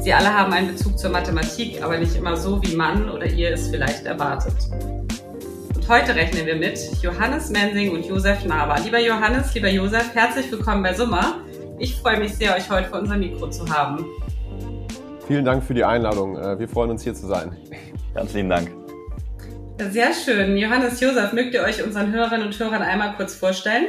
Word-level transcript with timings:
Sie 0.00 0.12
alle 0.12 0.32
haben 0.32 0.52
einen 0.52 0.68
Bezug 0.68 0.98
zur 0.98 1.10
Mathematik, 1.10 1.82
aber 1.82 1.98
nicht 1.98 2.16
immer 2.16 2.36
so, 2.36 2.62
wie 2.62 2.74
man 2.76 3.10
oder 3.10 3.26
ihr 3.26 3.52
es 3.52 3.68
vielleicht 3.68 4.06
erwartet. 4.06 4.54
Und 5.74 5.88
heute 5.88 6.14
rechnen 6.14 6.46
wir 6.46 6.56
mit 6.56 6.78
Johannes 7.02 7.50
Mensing 7.50 7.92
und 7.92 8.06
Josef 8.06 8.44
Naber. 8.44 8.80
Lieber 8.84 9.00
Johannes, 9.00 9.54
lieber 9.54 9.68
Josef, 9.68 10.14
herzlich 10.14 10.50
willkommen 10.52 10.82
bei 10.82 10.94
Summa. 10.94 11.42
Ich 11.78 11.96
freue 11.96 12.18
mich 12.18 12.34
sehr, 12.34 12.54
euch 12.56 12.70
heute 12.70 12.88
vor 12.88 13.00
unserem 13.00 13.20
Mikro 13.20 13.48
zu 13.50 13.68
haben. 13.68 14.04
Vielen 15.26 15.44
Dank 15.44 15.62
für 15.62 15.74
die 15.74 15.84
Einladung. 15.84 16.36
Äh, 16.38 16.58
wir 16.58 16.68
freuen 16.68 16.90
uns 16.90 17.02
hier 17.02 17.14
zu 17.14 17.26
sein. 17.26 17.56
Ganz 18.14 18.32
lieben 18.34 18.48
Dank. 18.48 18.70
Sehr 19.78 20.12
schön. 20.12 20.56
Johannes, 20.56 21.00
Josef, 21.00 21.32
mögt 21.32 21.54
ihr 21.54 21.62
euch 21.62 21.84
unseren 21.84 22.12
Hörerinnen 22.12 22.46
und 22.46 22.58
Hörern 22.58 22.82
einmal 22.82 23.14
kurz 23.14 23.34
vorstellen? 23.34 23.86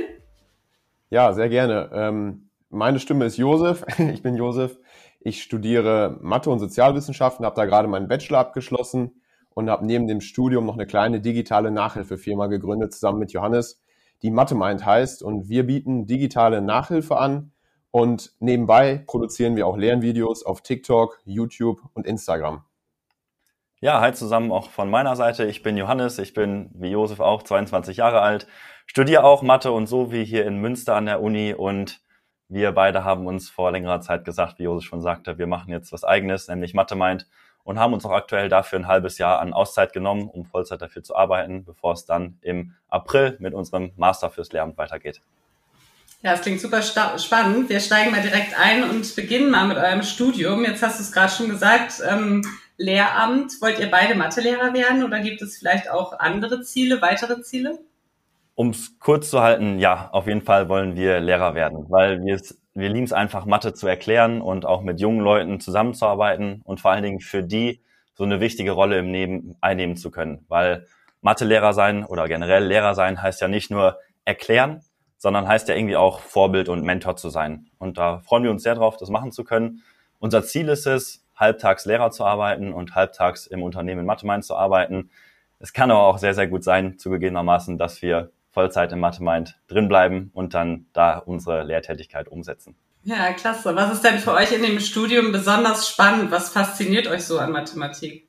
Ja, 1.09 1.33
sehr 1.33 1.49
gerne. 1.49 1.89
Ähm, 1.93 2.49
meine 2.69 2.99
Stimme 2.99 3.25
ist 3.25 3.37
Josef. 3.37 3.83
Ich 3.97 4.21
bin 4.21 4.35
Josef. 4.35 4.77
Ich 5.19 5.43
studiere 5.43 6.17
Mathe 6.21 6.49
und 6.49 6.59
Sozialwissenschaften, 6.59 7.45
habe 7.45 7.55
da 7.55 7.65
gerade 7.65 7.87
meinen 7.87 8.07
Bachelor 8.07 8.39
abgeschlossen 8.39 9.21
und 9.49 9.69
habe 9.69 9.85
neben 9.85 10.07
dem 10.07 10.21
Studium 10.21 10.65
noch 10.65 10.75
eine 10.75 10.87
kleine 10.87 11.19
digitale 11.19 11.71
Nachhilfefirma 11.71 12.47
gegründet, 12.47 12.93
zusammen 12.93 13.19
mit 13.19 13.33
Johannes, 13.33 13.81
die 14.21 14.31
Mathe 14.31 14.55
meint 14.55 14.85
heißt. 14.85 15.21
Und 15.21 15.49
wir 15.49 15.65
bieten 15.65 16.07
digitale 16.07 16.61
Nachhilfe 16.61 17.17
an 17.17 17.51
und 17.91 18.33
nebenbei 18.39 19.03
produzieren 19.07 19.55
wir 19.55 19.67
auch 19.67 19.77
Lernvideos 19.77 20.45
auf 20.45 20.61
TikTok, 20.61 21.19
YouTube 21.25 21.81
und 21.93 22.05
Instagram. 22.05 22.63
Ja, 23.81 24.01
hi 24.01 24.13
zusammen 24.13 24.51
auch 24.51 24.69
von 24.69 24.89
meiner 24.89 25.15
Seite. 25.15 25.45
Ich 25.45 25.63
bin 25.63 25.77
Johannes, 25.77 26.19
ich 26.19 26.33
bin 26.33 26.69
wie 26.73 26.91
Josef 26.91 27.19
auch 27.19 27.43
22 27.43 27.97
Jahre 27.97 28.21
alt, 28.21 28.47
studiere 28.85 29.23
auch 29.23 29.41
Mathe 29.41 29.71
und 29.71 29.87
so 29.87 30.11
wie 30.11 30.23
hier 30.23 30.45
in 30.45 30.57
Münster 30.57 30.95
an 30.95 31.05
der 31.05 31.21
Uni 31.21 31.53
und 31.53 32.01
wir 32.49 32.71
beide 32.71 33.03
haben 33.03 33.27
uns 33.27 33.49
vor 33.49 33.71
längerer 33.71 34.01
Zeit 34.01 34.25
gesagt, 34.25 34.59
wie 34.59 34.63
Josef 34.63 34.89
schon 34.89 35.01
sagte, 35.01 35.37
wir 35.37 35.47
machen 35.47 35.69
jetzt 35.69 35.93
was 35.93 36.03
eigenes, 36.03 36.47
nämlich 36.47 36.73
Mathe 36.73 36.95
meint 36.95 37.27
und 37.63 37.79
haben 37.79 37.93
uns 37.93 38.05
auch 38.05 38.11
aktuell 38.11 38.49
dafür 38.49 38.79
ein 38.79 38.87
halbes 38.87 39.19
Jahr 39.19 39.39
an 39.39 39.53
Auszeit 39.53 39.93
genommen, 39.93 40.27
um 40.27 40.45
Vollzeit 40.45 40.81
dafür 40.81 41.03
zu 41.03 41.15
arbeiten, 41.15 41.63
bevor 41.63 41.93
es 41.93 42.05
dann 42.05 42.39
im 42.41 42.73
April 42.89 43.37
mit 43.39 43.53
unserem 43.53 43.91
Master 43.95 44.31
fürs 44.31 44.51
Lehramt 44.51 44.77
weitergeht. 44.77 45.21
Ja, 46.21 46.31
das 46.31 46.41
klingt 46.41 46.59
super 46.59 46.81
spannend. 46.81 47.69
Wir 47.69 47.79
steigen 47.79 48.11
mal 48.11 48.21
direkt 48.21 48.59
ein 48.59 48.89
und 48.89 49.15
beginnen 49.15 49.51
mal 49.51 49.67
mit 49.67 49.77
eurem 49.77 50.03
Studium. 50.03 50.65
Jetzt 50.65 50.83
hast 50.83 50.99
du 50.99 51.03
es 51.03 51.11
gerade 51.13 51.31
schon 51.31 51.49
gesagt, 51.49 52.01
ähm, 52.05 52.41
Lehramt. 52.75 53.61
Wollt 53.61 53.79
ihr 53.79 53.91
beide 53.91 54.15
Mathelehrer 54.15 54.73
werden 54.73 55.03
oder 55.03 55.19
gibt 55.19 55.41
es 55.41 55.57
vielleicht 55.57 55.89
auch 55.89 56.17
andere 56.19 56.61
Ziele, 56.63 57.01
weitere 57.01 57.41
Ziele? 57.41 57.79
Um 58.59 58.71
es 58.71 58.99
kurz 58.99 59.29
zu 59.29 59.39
halten, 59.39 59.79
ja, 59.79 60.09
auf 60.11 60.27
jeden 60.27 60.41
Fall 60.41 60.67
wollen 60.67 60.97
wir 60.97 61.21
Lehrer 61.21 61.55
werden, 61.55 61.85
weil 61.87 62.25
wir 62.25 62.35
es, 62.35 62.59
wir 62.73 62.89
lieben 62.89 63.05
es 63.05 63.13
einfach, 63.13 63.45
Mathe 63.45 63.73
zu 63.73 63.87
erklären 63.87 64.41
und 64.41 64.65
auch 64.65 64.81
mit 64.81 64.99
jungen 64.99 65.21
Leuten 65.21 65.61
zusammenzuarbeiten 65.61 66.59
und 66.65 66.81
vor 66.81 66.91
allen 66.91 67.03
Dingen 67.03 67.21
für 67.21 67.41
die 67.41 67.81
so 68.15 68.25
eine 68.25 68.41
wichtige 68.41 68.71
Rolle 68.71 68.99
im 68.99 69.13
Leben 69.13 69.55
einnehmen 69.61 69.95
zu 69.95 70.11
können. 70.11 70.43
Weil 70.49 70.87
Mathelehrer 71.21 71.71
sein 71.71 72.03
oder 72.03 72.27
generell 72.27 72.65
Lehrer 72.65 72.95
sein 72.95 73.21
heißt 73.21 73.39
ja 73.39 73.47
nicht 73.47 73.71
nur 73.71 73.97
erklären, 74.25 74.81
sondern 75.15 75.47
heißt 75.47 75.69
ja 75.69 75.75
irgendwie 75.75 75.95
auch 75.95 76.19
Vorbild 76.19 76.67
und 76.67 76.83
Mentor 76.83 77.15
zu 77.15 77.29
sein. 77.29 77.67
Und 77.77 77.97
da 77.97 78.19
freuen 78.19 78.43
wir 78.43 78.51
uns 78.51 78.63
sehr 78.63 78.75
drauf, 78.75 78.97
das 78.97 79.09
machen 79.09 79.31
zu 79.31 79.45
können. 79.45 79.83
Unser 80.19 80.43
Ziel 80.43 80.67
ist 80.67 80.85
es, 80.85 81.25
halbtags 81.33 81.85
Lehrer 81.85 82.11
zu 82.11 82.25
arbeiten 82.25 82.73
und 82.73 82.93
halbtags 82.93 83.47
im 83.47 83.63
Unternehmen 83.63 84.01
in 84.01 84.05
Mathe 84.05 84.41
zu 84.41 84.57
arbeiten. 84.57 85.11
Es 85.59 85.71
kann 85.71 85.91
aber 85.91 86.03
auch 86.03 86.17
sehr, 86.17 86.33
sehr 86.33 86.47
gut 86.47 86.65
sein, 86.65 86.97
zugegebenermaßen, 86.97 87.77
dass 87.77 88.01
wir 88.01 88.33
Vollzeit 88.51 88.91
im 88.91 88.99
Mathe 88.99 89.23
meint 89.23 89.59
drinbleiben 89.67 90.31
und 90.33 90.53
dann 90.53 90.87
da 90.93 91.17
unsere 91.19 91.63
Lehrtätigkeit 91.63 92.27
umsetzen. 92.27 92.75
Ja, 93.03 93.31
klasse. 93.33 93.75
Was 93.75 93.93
ist 93.93 94.03
denn 94.03 94.19
für 94.19 94.33
euch 94.33 94.51
in 94.51 94.61
dem 94.61 94.79
Studium 94.79 95.31
besonders 95.31 95.87
spannend? 95.87 96.31
Was 96.31 96.49
fasziniert 96.49 97.07
euch 97.07 97.23
so 97.23 97.39
an 97.39 97.51
Mathematik? 97.51 98.27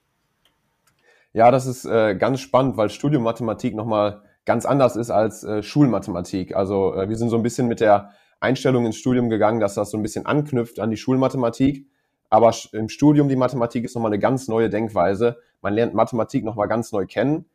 Ja, 1.33 1.51
das 1.51 1.67
ist 1.67 1.85
äh, 1.85 2.15
ganz 2.15 2.41
spannend, 2.41 2.77
weil 2.77 2.91
Studium 2.91 3.23
Mathematik 3.23 3.75
nochmal 3.75 4.23
ganz 4.45 4.67
anders 4.67 4.97
ist 4.97 5.11
als 5.11 5.45
äh, 5.45 5.63
Schulmathematik. 5.63 6.57
Also 6.57 6.95
äh, 6.95 7.09
wir 7.09 7.17
sind 7.17 7.31
so 7.31 7.37
ein 7.37 7.43
bisschen 7.43 7.69
mit 7.69 7.81
der 7.81 8.11
Einstellung 8.41 8.87
ins 8.87 8.97
Studium 8.97 9.29
gegangen, 9.29 9.61
dass 9.61 9.75
das 9.75 9.91
so 9.91 9.99
ein 9.99 10.03
bisschen 10.03 10.27
anknüpft 10.27 10.81
an 10.81 10.91
die 10.91 10.97
Schulmathematik. 10.97 11.87
Aber 12.31 12.55
im 12.73 12.89
Studium 12.89 13.29
die 13.29 13.37
Mathematik 13.37 13.85
ist 13.85 13.95
nochmal 13.95 14.13
eine 14.13 14.21
ganz 14.21 14.49
neue 14.49 14.71
Denkweise. 14.71 15.39
Man 15.61 15.75
lernt 15.75 15.95
Mathematik 15.95 16.45
nochmal 16.45 16.69
ganz 16.69 16.93
neu 16.93 17.07
kennen. 17.07 17.47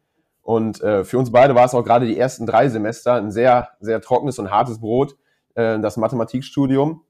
Und 0.46 0.80
äh, 0.82 1.04
für 1.04 1.18
uns 1.18 1.32
beide 1.32 1.56
war 1.56 1.66
es 1.66 1.74
auch 1.74 1.84
gerade 1.84 2.06
die 2.06 2.20
ersten 2.20 2.46
drei 2.46 2.70
Semester 2.70 3.14
ein 3.14 3.32
sehr, 3.32 3.70
sehr 3.80 4.00
trockenes 4.00 4.38
und 4.38 4.52
hartes 4.52 4.80
Brot, 4.80 5.16
äh, 5.56 5.80
das 5.80 5.98
Mathematikstudium. 5.98 7.02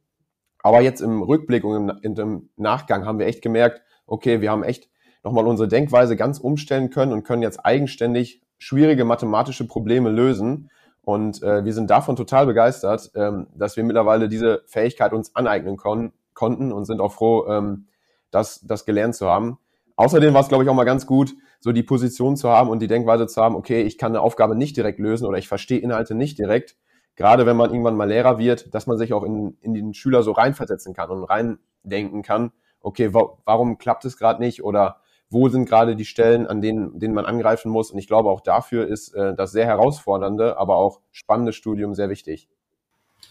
Aber 0.63 0.79
jetzt 0.79 1.01
im 1.01 1.21
Rückblick 1.21 1.65
und 1.65 1.89
im, 2.01 2.15
im 2.15 2.49
Nachgang 2.55 3.05
haben 3.05 3.19
wir 3.19 3.25
echt 3.25 3.41
gemerkt, 3.41 3.81
okay, 4.07 4.39
wir 4.39 4.51
haben 4.51 4.63
echt 4.63 4.87
nochmal 5.21 5.45
unsere 5.47 5.67
Denkweise 5.67 6.15
ganz 6.15 6.39
umstellen 6.39 6.91
können 6.91 7.11
und 7.11 7.25
können 7.25 7.41
jetzt 7.41 7.59
eigenständig 7.65 8.41
schwierige 8.57 9.03
mathematische 9.03 9.67
Probleme 9.67 10.11
lösen. 10.11 10.69
Und 11.01 11.43
äh, 11.43 11.65
wir 11.65 11.73
sind 11.73 11.89
davon 11.89 12.15
total 12.15 12.45
begeistert, 12.45 13.11
ähm, 13.15 13.47
dass 13.53 13.75
wir 13.75 13.83
mittlerweile 13.83 14.29
diese 14.29 14.63
Fähigkeit 14.65 15.11
uns 15.11 15.35
aneignen 15.35 15.75
kon 15.75 16.13
konnten 16.33 16.71
und 16.71 16.85
sind 16.85 17.01
auch 17.01 17.11
froh, 17.11 17.47
ähm, 17.49 17.87
das, 18.31 18.61
das 18.61 18.85
gelernt 18.85 19.15
zu 19.15 19.27
haben. 19.27 19.57
Außerdem 19.97 20.33
war 20.33 20.39
es, 20.39 20.47
glaube 20.47 20.63
ich, 20.63 20.69
auch 20.69 20.73
mal 20.73 20.85
ganz 20.85 21.05
gut, 21.05 21.35
so 21.65 21.71
die 21.71 21.81
Position 21.81 22.37
zu 22.37 22.47
haben 22.47 22.69
und 22.69 22.77
die 22.77 22.87
Denkweise 22.87 23.25
zu 23.25 23.41
haben, 23.41 23.55
okay, 23.55 23.81
ich 23.81 23.97
kann 23.97 24.11
eine 24.11 24.21
Aufgabe 24.21 24.55
nicht 24.55 24.77
direkt 24.77 24.99
lösen 24.99 25.25
oder 25.25 25.39
ich 25.39 25.47
verstehe 25.47 25.79
Inhalte 25.79 26.13
nicht 26.13 26.37
direkt. 26.37 26.75
Gerade 27.15 27.47
wenn 27.47 27.57
man 27.57 27.71
irgendwann 27.71 27.95
mal 27.95 28.07
Lehrer 28.07 28.37
wird, 28.37 28.71
dass 28.75 28.85
man 28.85 28.99
sich 28.99 29.13
auch 29.13 29.23
in, 29.23 29.57
in 29.61 29.73
den 29.73 29.95
Schüler 29.95 30.21
so 30.21 30.31
reinversetzen 30.31 30.93
kann 30.93 31.09
und 31.09 31.23
reindenken 31.23 32.21
kann, 32.21 32.51
okay, 32.81 33.15
wa 33.15 33.39
warum 33.45 33.79
klappt 33.79 34.05
es 34.05 34.15
gerade 34.15 34.43
nicht 34.43 34.63
oder 34.63 34.97
wo 35.31 35.49
sind 35.49 35.67
gerade 35.67 35.95
die 35.95 36.05
Stellen, 36.05 36.45
an 36.45 36.61
denen, 36.61 36.99
denen 36.99 37.15
man 37.15 37.25
angreifen 37.25 37.71
muss. 37.71 37.89
Und 37.89 37.97
ich 37.97 38.05
glaube, 38.05 38.29
auch 38.29 38.41
dafür 38.41 38.87
ist 38.87 39.15
äh, 39.15 39.33
das 39.33 39.51
sehr 39.51 39.65
herausfordernde, 39.65 40.59
aber 40.59 40.75
auch 40.75 41.01
spannende 41.11 41.51
Studium 41.51 41.95
sehr 41.95 42.09
wichtig. 42.11 42.47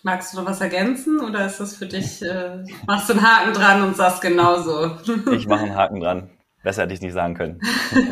Magst 0.03 0.33
du 0.33 0.39
noch 0.39 0.47
was 0.47 0.61
ergänzen 0.61 1.21
oder 1.21 1.47
ist 1.47 1.61
das 1.61 1.77
für 1.77 1.87
dich, 1.87 2.21
äh, 2.23 2.65
machst 2.89 3.09
du 3.09 3.13
einen 3.13 3.23
Haken 3.23 3.53
dran 3.53 3.83
und 3.85 3.97
sagst 3.97 4.23
genauso? 4.23 4.91
Ich 5.31 5.47
mache 5.47 5.67
einen 5.67 5.77
Haken 5.77 6.01
dran. 6.01 6.31
Besser 6.65 6.83
hätte 6.83 6.95
ich 6.95 7.03
nicht 7.03 7.13
sagen 7.13 7.35
können. 7.35 7.61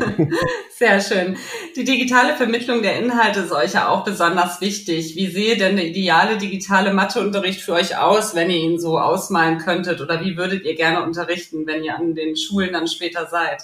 Sehr 0.69 1.01
schön. 1.01 1.35
Die 1.75 1.83
digitale 1.83 2.35
Vermittlung 2.35 2.83
der 2.83 2.99
Inhalte 2.99 3.41
ist 3.41 3.51
euch 3.51 3.73
ja 3.73 3.89
auch 3.89 4.03
besonders 4.03 4.61
wichtig. 4.61 5.15
Wie 5.15 5.27
sehe 5.27 5.57
denn 5.57 5.75
der 5.75 5.87
ideale 5.87 6.37
digitale 6.37 6.93
Matheunterricht 6.93 7.61
für 7.61 7.73
euch 7.73 7.97
aus, 7.97 8.35
wenn 8.35 8.51
ihr 8.51 8.57
ihn 8.57 8.79
so 8.79 8.99
ausmalen 8.99 9.57
könntet? 9.57 10.01
Oder 10.01 10.23
wie 10.23 10.37
würdet 10.37 10.65
ihr 10.65 10.75
gerne 10.75 11.01
unterrichten, 11.01 11.65
wenn 11.65 11.83
ihr 11.83 11.97
an 11.97 12.13
den 12.13 12.37
Schulen 12.37 12.71
dann 12.73 12.87
später 12.87 13.25
seid? 13.25 13.63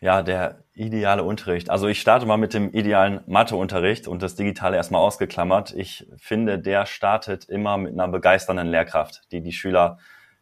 Ja, 0.00 0.22
der 0.22 0.62
ideale 0.72 1.22
Unterricht. 1.22 1.68
Also 1.68 1.86
ich 1.86 2.00
starte 2.00 2.24
mal 2.24 2.38
mit 2.38 2.54
dem 2.54 2.72
idealen 2.72 3.20
Matheunterricht 3.26 4.08
und 4.08 4.22
das 4.22 4.36
Digitale 4.36 4.76
erstmal 4.76 5.02
ausgeklammert. 5.02 5.74
Ich 5.76 6.06
finde, 6.16 6.58
der 6.58 6.86
startet 6.86 7.44
immer 7.46 7.76
mit 7.76 7.92
einer 7.92 8.08
begeisternden 8.08 8.68
Lehrkraft, 8.68 9.22
die 9.32 9.42
die 9.42 9.52
Schüler 9.52 9.98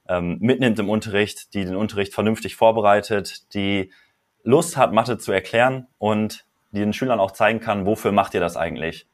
ähm, 0.08 0.38
mitnimmt 0.40 0.78
im 0.78 0.88
Unterricht, 0.88 1.54
die 1.54 1.64
den 1.64 1.76
Unterricht 1.76 2.14
vernünftig 2.14 2.56
vorbereitet, 2.56 3.54
die 3.54 3.92
Lust 4.42 4.76
hat, 4.76 4.92
Mathe 4.92 5.18
zu 5.18 5.32
erklären 5.32 5.86
und 5.98 6.44
die 6.72 6.80
den 6.80 6.92
Schülern 6.92 7.20
auch 7.20 7.32
zeigen 7.32 7.60
kann, 7.60 7.86
wofür 7.86 8.12
macht 8.12 8.34
ihr 8.34 8.40
das 8.40 8.56
eigentlich? 8.56 9.06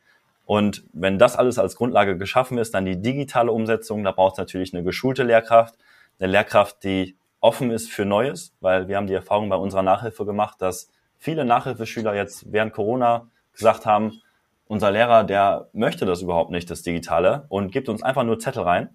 Und 0.44 0.84
wenn 0.92 1.18
das 1.18 1.36
alles 1.36 1.58
als 1.58 1.76
Grundlage 1.76 2.18
geschaffen 2.18 2.58
ist, 2.58 2.74
dann 2.74 2.84
die 2.84 3.00
digitale 3.00 3.52
Umsetzung, 3.52 4.04
da 4.04 4.10
braucht 4.10 4.32
es 4.32 4.38
natürlich 4.38 4.74
eine 4.74 4.82
geschulte 4.82 5.22
Lehrkraft, 5.22 5.74
eine 6.18 6.30
Lehrkraft, 6.30 6.82
die 6.84 7.16
offen 7.40 7.70
ist 7.70 7.90
für 7.90 8.04
Neues, 8.04 8.54
weil 8.60 8.88
wir 8.88 8.96
haben 8.96 9.06
die 9.06 9.14
Erfahrung 9.14 9.48
bei 9.48 9.56
unserer 9.56 9.82
Nachhilfe 9.82 10.26
gemacht, 10.26 10.60
dass 10.60 10.90
viele 11.18 11.44
Nachhilfeschüler 11.44 12.14
jetzt 12.14 12.52
während 12.52 12.72
Corona 12.72 13.28
gesagt 13.52 13.86
haben, 13.86 14.20
unser 14.66 14.90
Lehrer, 14.90 15.24
der 15.24 15.68
möchte 15.72 16.06
das 16.06 16.22
überhaupt 16.22 16.50
nicht, 16.50 16.70
das 16.70 16.82
Digitale, 16.82 17.46
und 17.48 17.72
gibt 17.72 17.88
uns 17.88 18.02
einfach 18.02 18.24
nur 18.24 18.38
Zettel 18.38 18.62
rein 18.62 18.90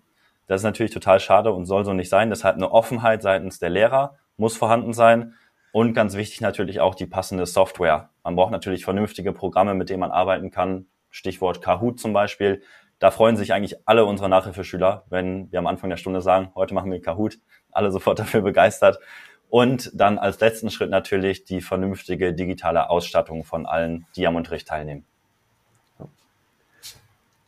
das 0.48 0.62
ist 0.62 0.66
natürlich 0.66 0.94
total 0.94 1.20
schade 1.20 1.52
und 1.52 1.66
soll 1.66 1.86
so 1.86 1.94
nicht 1.94 2.10
sein. 2.10 2.30
Deshalb 2.30 2.56
eine 2.56 2.72
Offenheit 2.72 3.22
seitens 3.22 3.60
der 3.60 3.70
Lehrer 3.70 4.16
muss 4.38 4.56
vorhanden 4.56 4.94
sein. 4.94 5.34
Und 5.74 5.94
ganz 5.94 6.16
wichtig 6.16 6.42
natürlich 6.42 6.80
auch 6.80 6.96
die 6.96 7.06
passende 7.06 7.46
Software. 7.46 8.10
Man 8.24 8.36
braucht 8.36 8.52
natürlich 8.52 8.86
vernünftige 8.86 9.34
Programme, 9.34 9.74
mit 9.74 9.90
denen 9.90 10.00
man 10.00 10.12
arbeiten 10.12 10.50
kann. 10.50 10.88
Stichwort 11.12 11.62
Kahoot 11.62 12.00
zum 12.00 12.14
Beispiel. 12.14 12.62
Da 13.00 13.12
freuen 13.12 13.36
sich 13.36 13.54
eigentlich 13.54 13.76
alle 13.86 14.06
unsere 14.06 14.30
Nachhilfeschüler, 14.30 15.04
wenn 15.10 15.52
wir 15.52 15.60
am 15.60 15.68
Anfang 15.68 15.90
der 15.90 15.98
Stunde 15.98 16.22
sagen, 16.22 16.52
heute 16.56 16.74
machen 16.74 16.92
wir 16.92 17.02
Kahoot. 17.02 17.38
Alle 17.72 17.92
sofort 17.92 18.18
dafür 18.20 18.42
begeistert. 18.42 19.00
Und 19.50 19.92
dann 19.94 20.18
als 20.18 20.40
letzten 20.40 20.72
Schritt 20.72 20.90
natürlich 20.90 21.46
die 21.46 21.62
vernünftige 21.62 22.34
digitale 22.34 22.90
Ausstattung 22.90 23.44
von 23.44 23.66
allen, 23.66 24.06
die 24.16 24.26
am 24.28 24.36
Unterricht 24.36 24.68
teilnehmen. 24.68 25.06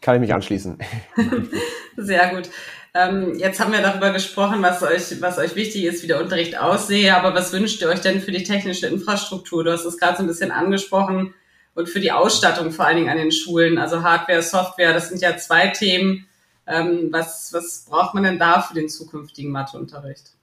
Kann 0.01 0.15
ich 0.15 0.21
mich 0.21 0.33
anschließen. 0.33 0.77
Sehr 1.97 2.33
gut. 2.33 2.49
Ähm, 2.95 3.35
jetzt 3.37 3.59
haben 3.59 3.71
wir 3.71 3.81
darüber 3.81 4.11
gesprochen, 4.11 4.63
was 4.63 4.81
euch, 4.81 5.21
was 5.21 5.37
euch 5.37 5.55
wichtig 5.55 5.85
ist, 5.85 6.01
wie 6.01 6.07
der 6.07 6.21
Unterricht 6.21 6.57
aussehe, 6.57 7.15
aber 7.15 7.35
was 7.35 7.53
wünscht 7.53 7.81
ihr 7.81 7.89
euch 7.89 8.01
denn 8.01 8.19
für 8.19 8.31
die 8.31 8.43
technische 8.43 8.87
Infrastruktur? 8.87 9.63
Du 9.63 9.71
hast 9.71 9.85
es 9.85 9.97
gerade 9.97 10.17
so 10.17 10.23
ein 10.23 10.27
bisschen 10.27 10.51
angesprochen 10.51 11.33
und 11.75 11.87
für 11.87 11.99
die 11.99 12.11
Ausstattung 12.11 12.71
vor 12.71 12.85
allen 12.85 12.97
Dingen 12.97 13.09
an 13.09 13.17
den 13.17 13.31
Schulen, 13.31 13.77
also 13.77 14.01
Hardware, 14.01 14.41
Software, 14.41 14.93
das 14.93 15.09
sind 15.09 15.21
ja 15.21 15.37
zwei 15.37 15.67
Themen. 15.67 16.25
Ähm, 16.65 17.09
was, 17.11 17.51
was 17.53 17.85
braucht 17.89 18.13
man 18.15 18.23
denn 18.23 18.39
da 18.39 18.61
für 18.61 18.73
den 18.73 18.89
zukünftigen 18.89 19.51
Matheunterricht? 19.51 20.33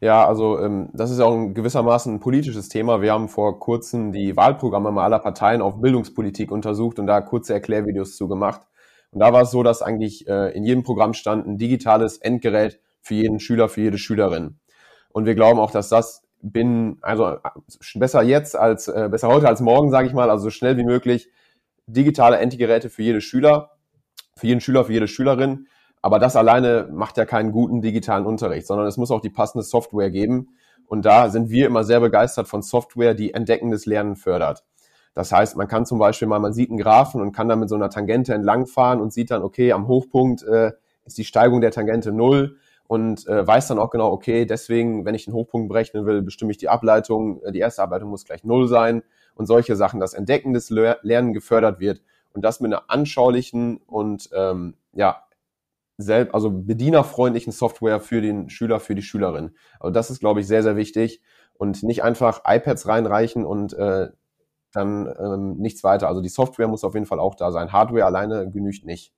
Ja, 0.00 0.26
also 0.26 0.58
ähm, 0.58 0.90
das 0.92 1.10
ist 1.10 1.20
auch 1.20 1.32
ein 1.32 1.54
gewissermaßen 1.54 2.14
ein 2.14 2.20
politisches 2.20 2.68
Thema. 2.68 3.00
Wir 3.00 3.12
haben 3.12 3.28
vor 3.28 3.58
kurzem 3.58 4.12
die 4.12 4.36
Wahlprogramme 4.36 5.00
aller 5.00 5.18
Parteien 5.18 5.62
auf 5.62 5.80
Bildungspolitik 5.80 6.50
untersucht 6.50 6.98
und 6.98 7.06
da 7.06 7.20
kurze 7.20 7.54
Erklärvideos 7.54 8.16
zu 8.16 8.28
gemacht. 8.28 8.60
Und 9.16 9.20
da 9.20 9.32
war 9.32 9.42
es 9.42 9.50
so, 9.50 9.62
dass 9.62 9.80
eigentlich 9.80 10.28
äh, 10.28 10.54
in 10.54 10.62
jedem 10.62 10.82
Programm 10.82 11.14
stand 11.14 11.46
ein 11.46 11.56
digitales 11.56 12.18
Endgerät 12.18 12.80
für 13.00 13.14
jeden 13.14 13.40
Schüler, 13.40 13.70
für 13.70 13.80
jede 13.80 13.96
Schülerin. 13.96 14.58
Und 15.08 15.24
wir 15.24 15.34
glauben 15.34 15.58
auch, 15.58 15.70
dass 15.70 15.88
das 15.88 16.22
binnen, 16.42 16.98
also 17.00 17.26
äh, 17.26 17.38
besser 17.94 18.22
jetzt 18.22 18.56
als 18.56 18.88
äh, 18.88 19.08
besser 19.10 19.28
heute 19.28 19.48
als 19.48 19.60
morgen, 19.60 19.90
sage 19.90 20.06
ich 20.06 20.12
mal, 20.12 20.28
also 20.28 20.44
so 20.44 20.50
schnell 20.50 20.76
wie 20.76 20.84
möglich 20.84 21.30
digitale 21.86 22.36
Endgeräte 22.36 22.90
für 22.90 23.02
jede 23.02 23.22
Schüler, 23.22 23.70
für 24.36 24.48
jeden 24.48 24.60
Schüler, 24.60 24.84
für 24.84 24.92
jede 24.92 25.08
Schülerin 25.08 25.66
aber 26.06 26.20
das 26.20 26.36
alleine 26.36 26.88
macht 26.92 27.16
ja 27.16 27.24
keinen 27.24 27.50
guten 27.50 27.80
digitalen 27.80 28.26
Unterricht, 28.26 28.68
sondern 28.68 28.86
es 28.86 28.96
muss 28.96 29.10
auch 29.10 29.20
die 29.20 29.28
passende 29.28 29.64
Software 29.64 30.08
geben. 30.08 30.50
Und 30.86 31.04
da 31.04 31.30
sind 31.30 31.50
wir 31.50 31.66
immer 31.66 31.82
sehr 31.82 31.98
begeistert 31.98 32.46
von 32.46 32.62
Software, 32.62 33.12
die 33.12 33.34
entdeckendes 33.34 33.86
Lernen 33.86 34.14
fördert. 34.14 34.64
Das 35.16 35.32
heißt, 35.32 35.56
man 35.56 35.66
kann 35.66 35.86
zum 35.86 35.98
Beispiel 35.98 36.28
mal, 36.28 36.38
man 36.40 36.52
sieht 36.52 36.68
einen 36.68 36.78
Graphen 36.78 37.22
und 37.22 37.32
kann 37.32 37.48
dann 37.48 37.58
mit 37.58 37.70
so 37.70 37.74
einer 37.74 37.88
Tangente 37.88 38.34
entlangfahren 38.34 39.00
und 39.00 39.14
sieht 39.14 39.30
dann, 39.30 39.42
okay, 39.42 39.72
am 39.72 39.88
Hochpunkt 39.88 40.42
äh, 40.42 40.72
ist 41.06 41.16
die 41.16 41.24
Steigung 41.24 41.62
der 41.62 41.70
Tangente 41.70 42.12
null 42.12 42.58
und 42.86 43.26
äh, 43.26 43.46
weiß 43.46 43.68
dann 43.68 43.78
auch 43.78 43.88
genau, 43.88 44.12
okay, 44.12 44.44
deswegen, 44.44 45.06
wenn 45.06 45.14
ich 45.14 45.24
den 45.24 45.32
Hochpunkt 45.32 45.70
berechnen 45.70 46.04
will, 46.04 46.20
bestimme 46.20 46.50
ich 46.50 46.58
die 46.58 46.68
Ableitung, 46.68 47.42
äh, 47.44 47.50
die 47.50 47.60
erste 47.60 47.82
Ableitung 47.82 48.10
muss 48.10 48.26
gleich 48.26 48.44
null 48.44 48.68
sein 48.68 49.02
und 49.34 49.46
solche 49.46 49.74
Sachen, 49.74 50.00
dass 50.00 50.12
entdeckendes 50.12 50.68
Lernen 50.68 51.32
gefördert 51.32 51.80
wird 51.80 52.02
und 52.34 52.44
das 52.44 52.60
mit 52.60 52.70
einer 52.70 52.84
anschaulichen 52.88 53.78
und 53.86 54.28
ähm, 54.34 54.74
ja, 54.92 55.22
selbst, 55.96 56.34
also 56.34 56.50
bedienerfreundlichen 56.50 57.54
Software 57.54 58.00
für 58.00 58.20
den 58.20 58.50
Schüler, 58.50 58.80
für 58.80 58.94
die 58.94 59.00
Schülerin. 59.00 59.52
Also 59.80 59.94
das 59.94 60.10
ist, 60.10 60.20
glaube 60.20 60.40
ich, 60.40 60.46
sehr, 60.46 60.62
sehr 60.62 60.76
wichtig 60.76 61.22
und 61.54 61.82
nicht 61.82 62.02
einfach 62.02 62.42
iPads 62.46 62.86
reinreichen 62.86 63.46
und 63.46 63.72
äh, 63.72 64.10
dann 64.72 65.12
ähm, 65.18 65.56
nichts 65.56 65.84
weiter. 65.84 66.08
Also 66.08 66.20
die 66.20 66.28
Software 66.28 66.68
muss 66.68 66.84
auf 66.84 66.94
jeden 66.94 67.06
Fall 67.06 67.20
auch 67.20 67.34
da 67.34 67.50
sein. 67.50 67.72
Hardware 67.72 68.04
alleine 68.04 68.50
genügt 68.50 68.84
nicht 68.84 69.12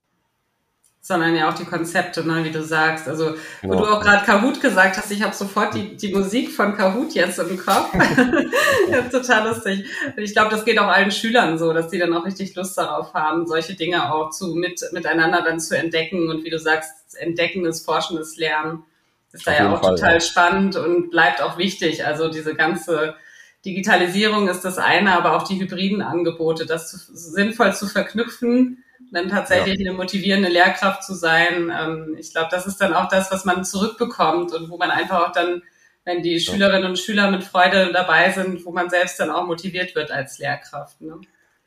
sondern 1.01 1.33
ja 1.35 1.49
auch 1.49 1.53
die 1.53 1.65
Konzepte, 1.65 2.27
ne, 2.27 2.43
wie 2.43 2.51
du 2.51 2.61
sagst. 2.61 3.07
Also 3.07 3.35
genau. 3.61 3.75
wo 3.75 3.79
du 3.79 3.85
auch 3.85 4.01
gerade 4.01 4.25
Kahoot 4.25 4.61
gesagt 4.61 4.97
hast, 4.97 5.09
ich 5.11 5.23
habe 5.23 5.33
sofort 5.33 5.73
die, 5.73 5.95
die 5.95 6.13
Musik 6.13 6.51
von 6.51 6.75
Kahoot 6.75 7.13
jetzt 7.13 7.39
im 7.39 7.57
Kopf. 7.57 7.91
total 9.11 9.47
lustig. 9.47 9.85
Und 10.15 10.21
ich 10.21 10.33
glaube, 10.33 10.51
das 10.51 10.65
geht 10.65 10.77
auch 10.77 10.87
allen 10.87 11.11
Schülern 11.11 11.57
so, 11.57 11.71
dass 11.73 11.89
die 11.89 11.99
dann 11.99 12.13
auch 12.13 12.25
richtig 12.25 12.53
Lust 12.55 12.77
darauf 12.77 13.13
haben, 13.13 13.47
solche 13.47 13.75
Dinge 13.75 14.13
auch 14.13 14.29
zu 14.31 14.55
mit 14.55 14.81
miteinander 14.91 15.41
dann 15.41 15.59
zu 15.59 15.77
entdecken 15.77 16.29
und 16.29 16.43
wie 16.43 16.49
du 16.49 16.59
sagst, 16.59 17.17
entdeckendes, 17.17 17.81
forschendes 17.81 18.37
Lernen 18.37 18.83
ist 19.31 19.47
da 19.47 19.53
ja 19.53 19.73
auch 19.73 19.81
Fall, 19.81 19.95
total 19.95 20.13
ja. 20.15 20.19
spannend 20.19 20.75
und 20.75 21.11
bleibt 21.11 21.41
auch 21.41 21.57
wichtig. 21.57 22.05
Also 22.05 22.29
diese 22.29 22.55
ganze 22.55 23.15
Digitalisierung 23.65 24.47
ist 24.47 24.61
das 24.61 24.77
eine, 24.77 25.17
aber 25.17 25.35
auch 25.35 25.43
die 25.43 25.59
hybriden 25.59 26.01
Angebote, 26.01 26.65
das 26.65 26.89
zu, 26.91 26.97
sinnvoll 27.13 27.73
zu 27.73 27.87
verknüpfen 27.87 28.83
dann 29.11 29.29
tatsächlich 29.29 29.79
ja. 29.79 29.89
eine 29.89 29.97
motivierende 29.97 30.49
Lehrkraft 30.49 31.03
zu 31.03 31.13
sein. 31.13 31.71
Ähm, 31.77 32.15
ich 32.19 32.31
glaube, 32.31 32.49
das 32.51 32.67
ist 32.67 32.77
dann 32.77 32.93
auch 32.93 33.07
das, 33.07 33.31
was 33.31 33.45
man 33.45 33.63
zurückbekommt 33.63 34.53
und 34.53 34.69
wo 34.69 34.77
man 34.77 34.91
einfach 34.91 35.27
auch 35.27 35.31
dann, 35.31 35.63
wenn 36.05 36.21
die 36.21 36.39
Schülerinnen 36.39 36.89
und 36.89 36.99
Schüler 36.99 37.31
mit 37.31 37.43
Freude 37.43 37.91
dabei 37.91 38.31
sind, 38.31 38.65
wo 38.65 38.71
man 38.71 38.89
selbst 38.89 39.19
dann 39.19 39.29
auch 39.29 39.45
motiviert 39.45 39.95
wird 39.95 40.11
als 40.11 40.39
Lehrkraft. 40.39 41.01
Ne? 41.01 41.19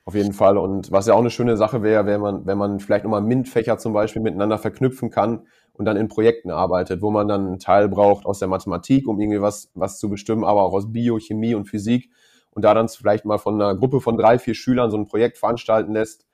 Auf 0.05 0.15
jeden 0.15 0.33
Fall. 0.33 0.59
Und 0.59 0.91
was 0.91 1.07
ja 1.07 1.15
auch 1.15 1.21
eine 1.21 1.31
schöne 1.31 1.57
Sache 1.57 1.83
wäre, 1.83 2.07
wenn 2.07 2.21
man, 2.21 2.47
wenn 2.47 2.59
man 2.59 2.81
vielleicht 2.81 3.05
nochmal 3.05 3.23
MINT-Fächer 3.23 3.79
zum 3.79 3.93
Beispiel 3.93 4.23
miteinander 4.23 4.59
verknüpfen 4.59 5.11
kann 5.11 5.47
und 5.75 5.85
dann 5.85 5.97
in 5.97 6.09
Projekten 6.09 6.51
arbeitet, 6.51 7.03
wo 7.03 7.11
man 7.11 7.29
dann 7.29 7.47
einen 7.47 7.59
Teil 7.59 7.89
braucht 7.89 8.27
aus 8.27 8.39
der 8.39 8.49
Mathematik, 8.49 9.09
um 9.09 9.21
irgendwie 9.21 9.41
was, 9.41 9.71
was 9.75 9.99
zu 9.99 10.09
bestimmen, 10.09 10.45
aber 10.45 10.63
auch 10.63 10.73
aus 10.73 10.93
Biochemie 10.93 11.55
und 11.55 11.67
Physik 11.67 12.11
und 12.51 12.65
da 12.65 12.75
dann 12.75 12.89
vielleicht 12.89 13.25
mal 13.25 13.39
von 13.39 13.61
einer 13.61 13.75
Gruppe 13.75 14.01
von 14.01 14.17
drei, 14.17 14.39
vier 14.39 14.55
Schülern 14.55 14.91
so 14.91 14.97
ein 14.97 15.07
Projekt 15.07 15.39
veranstalten 15.39 15.93
lässt, 15.93 16.27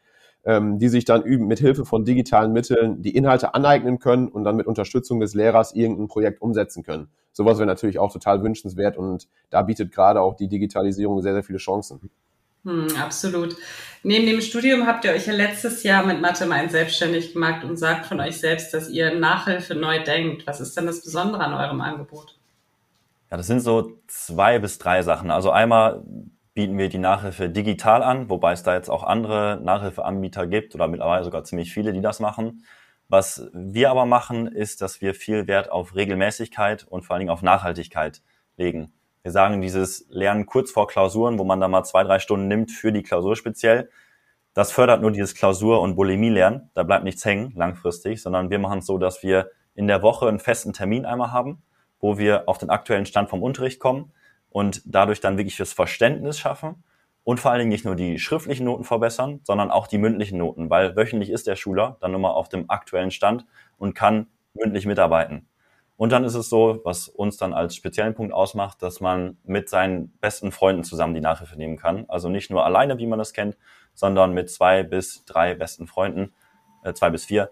ähm, 0.45 0.79
die 0.79 0.89
sich 0.89 1.05
dann 1.05 1.23
üben, 1.23 1.47
mit 1.47 1.61
Hilfe 1.61 1.85
von 1.85 2.05
digitalen 2.05 2.53
Mitteln 2.53 3.03
die 3.03 3.15
Inhalte 3.15 3.55
aneignen 3.55 3.99
können 3.99 4.29
und 4.29 4.45
dann 4.45 4.57
mit 4.57 4.67
Unterstützung 4.67 5.21
des 5.21 5.35
Lehrers 5.35 5.75
irgendein 5.75 6.09
Projekt 6.09 6.43
umsetzen 6.43 6.83
können. 6.83 7.09
Sowas 7.33 7.59
wäre 7.59 7.67
natürlich 7.67 7.99
auch 7.99 8.13
total 8.13 8.43
wünschenswert 8.43 8.97
und 8.97 9.29
da 9.51 9.63
bietet 9.63 9.93
gerade 9.93 10.21
auch 10.21 10.35
die 10.35 10.49
Digitalisierung 10.49 11.23
sehr, 11.23 11.35
sehr 11.35 11.45
viele 11.45 11.59
Chancen. 11.59 12.11
Hm, 12.65 12.89
absolut. 12.97 13.57
Neben 14.03 14.27
dem 14.27 14.41
Studium 14.41 14.87
habt 14.87 15.05
ihr 15.05 15.13
euch 15.13 15.27
ja 15.27 15.33
letztes 15.33 15.83
Jahr 15.83 16.05
mit 16.07 16.21
Mathe 16.21 16.47
Main 16.47 16.69
selbstständig 16.69 17.33
gemacht 17.33 17.65
und 17.65 17.77
sagt 17.77 18.07
von 18.07 18.21
euch 18.21 18.39
selbst, 18.39 18.73
dass 18.73 18.89
ihr 18.89 19.15
Nachhilfe 19.15 19.75
neu 19.75 20.03
denkt. 20.03 20.47
Was 20.47 20.61
ist 20.61 20.77
denn 20.77 20.87
das 20.87 21.03
Besondere 21.03 21.43
an 21.43 21.55
eurem 21.55 21.81
Angebot? 21.81 22.39
Ja, 23.31 23.37
das 23.37 23.47
sind 23.47 23.61
so 23.61 23.99
zwei 24.07 24.59
bis 24.59 24.79
drei 24.79 25.03
Sachen. 25.03 25.31
Also 25.31 25.51
einmal 25.51 26.03
bieten 26.55 26.79
wir 26.79 26.89
die 26.89 26.99
Nachhilfe 26.99 27.49
digital 27.49 28.03
an, 28.03 28.31
wobei 28.31 28.53
es 28.53 28.63
da 28.63 28.75
jetzt 28.75 28.89
auch 28.89 29.03
andere 29.05 29.61
Nachhilfeanbieter 29.63 30.47
gibt 30.47 30.75
oder 30.75 30.89
mittlerweile 30.89 31.25
sogar 31.25 31.45
ziemlich 31.45 31.73
viele, 31.73 31.93
die 31.93 32.01
das 32.01 32.21
machen. 32.21 32.65
Was 33.09 33.49
wir 33.53 33.91
aber 33.91 34.07
machen, 34.07 34.47
ist, 34.47 34.83
dass 34.83 35.01
wir 35.01 35.15
viel 35.15 35.47
Wert 35.47 35.71
auf 35.71 35.95
Regelmäßigkeit 35.95 36.85
und 36.85 37.03
vor 37.05 37.15
allen 37.15 37.21
Dingen 37.21 37.31
auf 37.31 37.43
Nachhaltigkeit 37.43 38.23
legen. 38.57 38.93
Wir 39.23 39.33
sagen, 39.33 39.61
dieses 39.61 40.07
Lernen 40.11 40.47
kurz 40.47 40.71
vor 40.71 40.87
Klausuren, 40.87 41.39
wo 41.39 41.45
man 41.45 41.61
da 41.61 41.69
mal 41.69 41.85
zwei, 41.85 42.05
drei 42.05 42.19
Stunden 42.19 42.49
nimmt 42.49 42.71
für 42.71 42.93
die 42.93 43.03
Klausur 43.03 43.37
speziell, 43.37 43.91
das 44.55 44.73
fördert 44.73 45.03
nur 45.03 45.13
dieses 45.13 45.35
Klausur- 45.35 45.81
und 45.81 45.95
Bulimie-Lernen. 45.95 46.71
Da 46.75 46.83
bleibt 46.83 47.05
nichts 47.05 47.25
hängen 47.25 47.53
langfristig, 47.55 48.21
sondern 48.21 48.51
wir 48.51 48.59
machen 48.59 48.81
es 48.81 48.87
so, 48.87 48.99
dass 48.99 49.23
wir 49.23 49.51
in 49.75 49.87
der 49.87 50.03
Woche 50.03 50.27
einen 50.27 50.41
festen 50.41 50.73
Termin 50.73 51.07
einmal 51.07 51.31
haben, 51.31 51.63
wo 52.01 52.19
wir 52.19 52.49
auf 52.49 52.59
den 52.59 52.69
aktuellen 52.69 53.07
Stand 53.07 53.31
vom 53.31 53.43
Unterricht 53.43 53.79
kommen 53.79 54.13
und 54.51 54.83
dadurch 54.85 55.21
dann 55.21 55.39
wirklich 55.39 55.57
das 55.57 55.73
Verständnis 55.73 56.39
schaffen 56.39 56.83
und 57.23 57.39
vor 57.39 57.51
allen 57.51 57.61
Dingen 57.61 57.71
nicht 57.71 57.85
nur 57.85 57.95
die 57.95 58.19
schriftlichen 58.19 58.65
Noten 58.65 58.85
verbessern, 58.85 59.41
sondern 59.45 59.71
auch 59.71 59.87
die 59.87 59.99
mündlichen 59.99 60.39
Noten, 60.39 60.71
weil 60.71 60.97
wöchentlich 60.97 61.31
ist 61.31 61.47
der 61.47 61.57
Schüler 61.57 61.97
dann 62.01 62.15
immer 62.15 62.35
auf 62.35 62.49
dem 62.49 62.69
aktuellen 62.69 63.11
Stand 63.11 63.47
und 63.77 63.95
kann 63.95 64.27
mündlich 64.55 64.87
mitarbeiten. 64.87 65.47
Und 65.99 66.13
dann 66.13 66.23
ist 66.23 66.37
es 66.37 66.49
so, 66.49 66.81
was 66.85 67.09
uns 67.09 67.39
dann 67.39 67.53
als 67.53 67.75
speziellen 67.75 68.15
Punkt 68.15 68.33
ausmacht, 68.33 68.81
dass 68.83 69.01
man 69.01 69.37
mit 69.43 69.69
seinen 69.69 70.17
besten 70.21 70.53
Freunden 70.53 70.85
zusammen 70.85 71.13
die 71.13 71.21
Nachhilfe 71.21 71.57
nehmen 71.57 71.77
kann. 71.77 72.05
Also 72.07 72.29
nicht 72.29 72.51
nur 72.51 72.65
alleine, 72.65 72.99
wie 72.99 73.07
man 73.07 73.19
das 73.19 73.33
kennt, 73.33 73.59
sondern 73.95 74.33
mit 74.33 74.49
zwei 74.49 74.85
bis 74.85 75.25
drei 75.25 75.55
besten 75.55 75.89
Freunden, 75.89 76.33
äh, 76.85 76.93
zwei 76.93 77.11
bis 77.11 77.25
vier. 77.25 77.51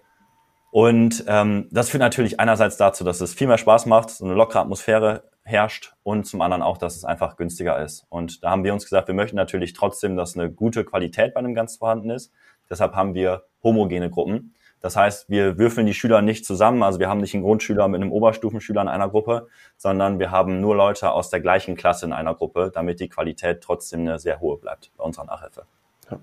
Und 0.71 1.25
ähm, 1.27 1.67
das 1.73 1.91
führt 1.91 2.03
natürlich 2.03 2.39
einerseits 2.39 2.77
dazu, 2.77 3.03
dass 3.03 3.21
es 3.21 3.35
viel 3.35 3.49
mehr 3.49 3.59
Spaß 3.59 3.87
macht, 3.87 4.11
so 4.11 4.25
eine 4.25 4.35
lockere 4.35 4.61
Atmosphäre 4.61 5.25
herrscht 5.43 5.95
und 6.05 6.25
zum 6.25 6.41
anderen 6.41 6.63
auch, 6.63 6.79
dass 6.79 6.95
es 6.95 7.05
einfach 7.05 7.37
günstiger 7.37 7.83
ist. 7.83 8.07
Und 8.11 8.45
da 8.45 8.51
haben 8.51 8.63
wir 8.63 8.73
uns 8.73 8.85
gesagt, 8.85 9.09
wir 9.09 9.15
möchten 9.15 9.37
natürlich 9.37 9.73
trotzdem, 9.73 10.17
dass 10.17 10.37
eine 10.37 10.53
gute 10.53 10.85
Qualität 10.85 11.35
bei 11.35 11.41
einem 11.41 11.55
Ganzen 11.55 11.79
vorhanden 11.79 12.11
ist. 12.11 12.33
Deshalb 12.71 12.95
haben 12.95 13.15
wir 13.15 13.45
homogene 13.65 14.09
Gruppen. 14.09 14.55
Das 14.87 14.95
heißt, 14.95 15.29
wir 15.29 15.59
würfeln 15.59 15.85
die 15.85 15.95
Schüler 15.95 16.23
nicht 16.23 16.47
zusammen. 16.47 16.85
Also 16.85 17.01
wir 17.01 17.09
haben 17.09 17.21
nicht 17.21 17.35
einen 17.35 17.43
Grundschüler 17.43 17.89
mit 17.89 18.01
einem 18.01 18.13
Oberstufenschüler 18.13 18.83
in 18.83 18.87
einer 18.87 19.09
Gruppe, 19.09 19.49
sondern 19.77 20.21
wir 20.21 20.31
haben 20.31 20.61
nur 20.61 20.77
Leute 20.77 21.11
aus 21.11 21.29
der 21.29 21.41
gleichen 21.41 21.75
Klasse 21.75 22.07
in 22.07 22.13
einer 22.13 22.37
Gruppe, 22.37 22.71
damit 22.73 23.01
die 23.01 23.09
Qualität 23.09 23.63
trotzdem 23.63 24.03
eine 24.03 24.21
sehr 24.21 24.39
hohe 24.39 24.59
bleibt 24.59 24.93
bei 24.97 25.03
unserer 25.03 25.25
Nachhilfe. 25.25 25.67
Ja. 26.09 26.21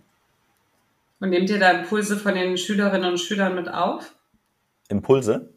Und 1.20 1.32
nehmt 1.32 1.50
ihr 1.50 1.60
da 1.60 1.72
Impulse 1.72 2.15
von 2.15 2.36
den 2.36 2.58
Schülerinnen 2.58 3.12
und 3.12 3.17
Schülern 3.17 3.53
mit 3.53 3.67
auf? 3.67 4.15
Impulse? 4.88 5.50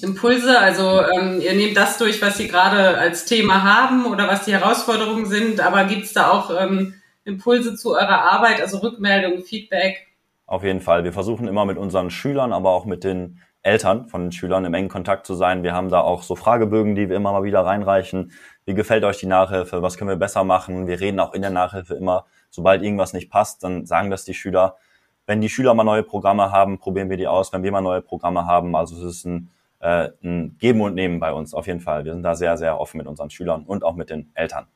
Impulse, 0.00 0.58
also 0.58 1.02
ähm, 1.02 1.42
ihr 1.42 1.52
nehmt 1.52 1.76
das 1.76 1.98
durch, 1.98 2.22
was 2.22 2.38
Sie 2.38 2.48
gerade 2.48 2.96
als 2.96 3.26
Thema 3.26 3.64
haben 3.64 4.06
oder 4.06 4.28
was 4.28 4.46
die 4.46 4.52
Herausforderungen 4.54 5.26
sind, 5.26 5.60
aber 5.60 5.84
gibt 5.84 6.04
es 6.04 6.14
da 6.14 6.30
auch 6.30 6.50
ähm, 6.58 6.94
Impulse 7.24 7.76
zu 7.76 7.90
eurer 7.90 8.32
Arbeit, 8.32 8.62
also 8.62 8.78
Rückmeldungen, 8.78 9.42
Feedback? 9.44 10.05
Auf 10.46 10.62
jeden 10.62 10.80
Fall. 10.80 11.04
Wir 11.04 11.12
versuchen 11.12 11.48
immer 11.48 11.64
mit 11.64 11.76
unseren 11.76 12.10
Schülern, 12.10 12.52
aber 12.52 12.70
auch 12.70 12.84
mit 12.84 13.04
den 13.04 13.40
Eltern 13.62 14.06
von 14.06 14.22
den 14.22 14.32
Schülern 14.32 14.64
im 14.64 14.74
engen 14.74 14.88
Kontakt 14.88 15.26
zu 15.26 15.34
sein. 15.34 15.64
Wir 15.64 15.74
haben 15.74 15.88
da 15.88 16.00
auch 16.00 16.22
so 16.22 16.36
Fragebögen, 16.36 16.94
die 16.94 17.08
wir 17.08 17.16
immer 17.16 17.32
mal 17.32 17.42
wieder 17.42 17.64
reinreichen. 17.64 18.32
Wie 18.64 18.74
gefällt 18.74 19.02
euch 19.04 19.18
die 19.18 19.26
Nachhilfe? 19.26 19.82
Was 19.82 19.98
können 19.98 20.08
wir 20.08 20.16
besser 20.16 20.44
machen? 20.44 20.86
Wir 20.86 21.00
reden 21.00 21.18
auch 21.18 21.34
in 21.34 21.42
der 21.42 21.50
Nachhilfe 21.50 21.94
immer, 21.94 22.26
sobald 22.50 22.82
irgendwas 22.82 23.12
nicht 23.12 23.28
passt, 23.28 23.64
dann 23.64 23.86
sagen 23.86 24.10
das 24.10 24.24
die 24.24 24.34
Schüler. 24.34 24.76
Wenn 25.26 25.40
die 25.40 25.48
Schüler 25.48 25.74
mal 25.74 25.82
neue 25.82 26.04
Programme 26.04 26.52
haben, 26.52 26.78
probieren 26.78 27.10
wir 27.10 27.16
die 27.16 27.26
aus. 27.26 27.52
Wenn 27.52 27.64
wir 27.64 27.72
mal 27.72 27.80
neue 27.80 28.02
Programme 28.02 28.46
haben, 28.46 28.76
also 28.76 28.96
es 28.96 29.02
ist 29.02 29.24
ein 29.24 29.50
äh, 29.80 30.10
ein 30.22 30.56
Geben 30.58 30.80
und 30.80 30.94
Nehmen 30.94 31.20
bei 31.20 31.32
uns, 31.32 31.54
auf 31.54 31.66
jeden 31.66 31.80
Fall. 31.80 32.04
Wir 32.04 32.12
sind 32.12 32.22
da 32.22 32.34
sehr, 32.34 32.56
sehr 32.56 32.80
offen 32.80 32.98
mit 32.98 33.06
unseren 33.06 33.30
Schülern 33.30 33.64
und 33.64 33.84
auch 33.84 33.94
mit 33.94 34.10
den 34.10 34.30
Eltern. 34.34 34.66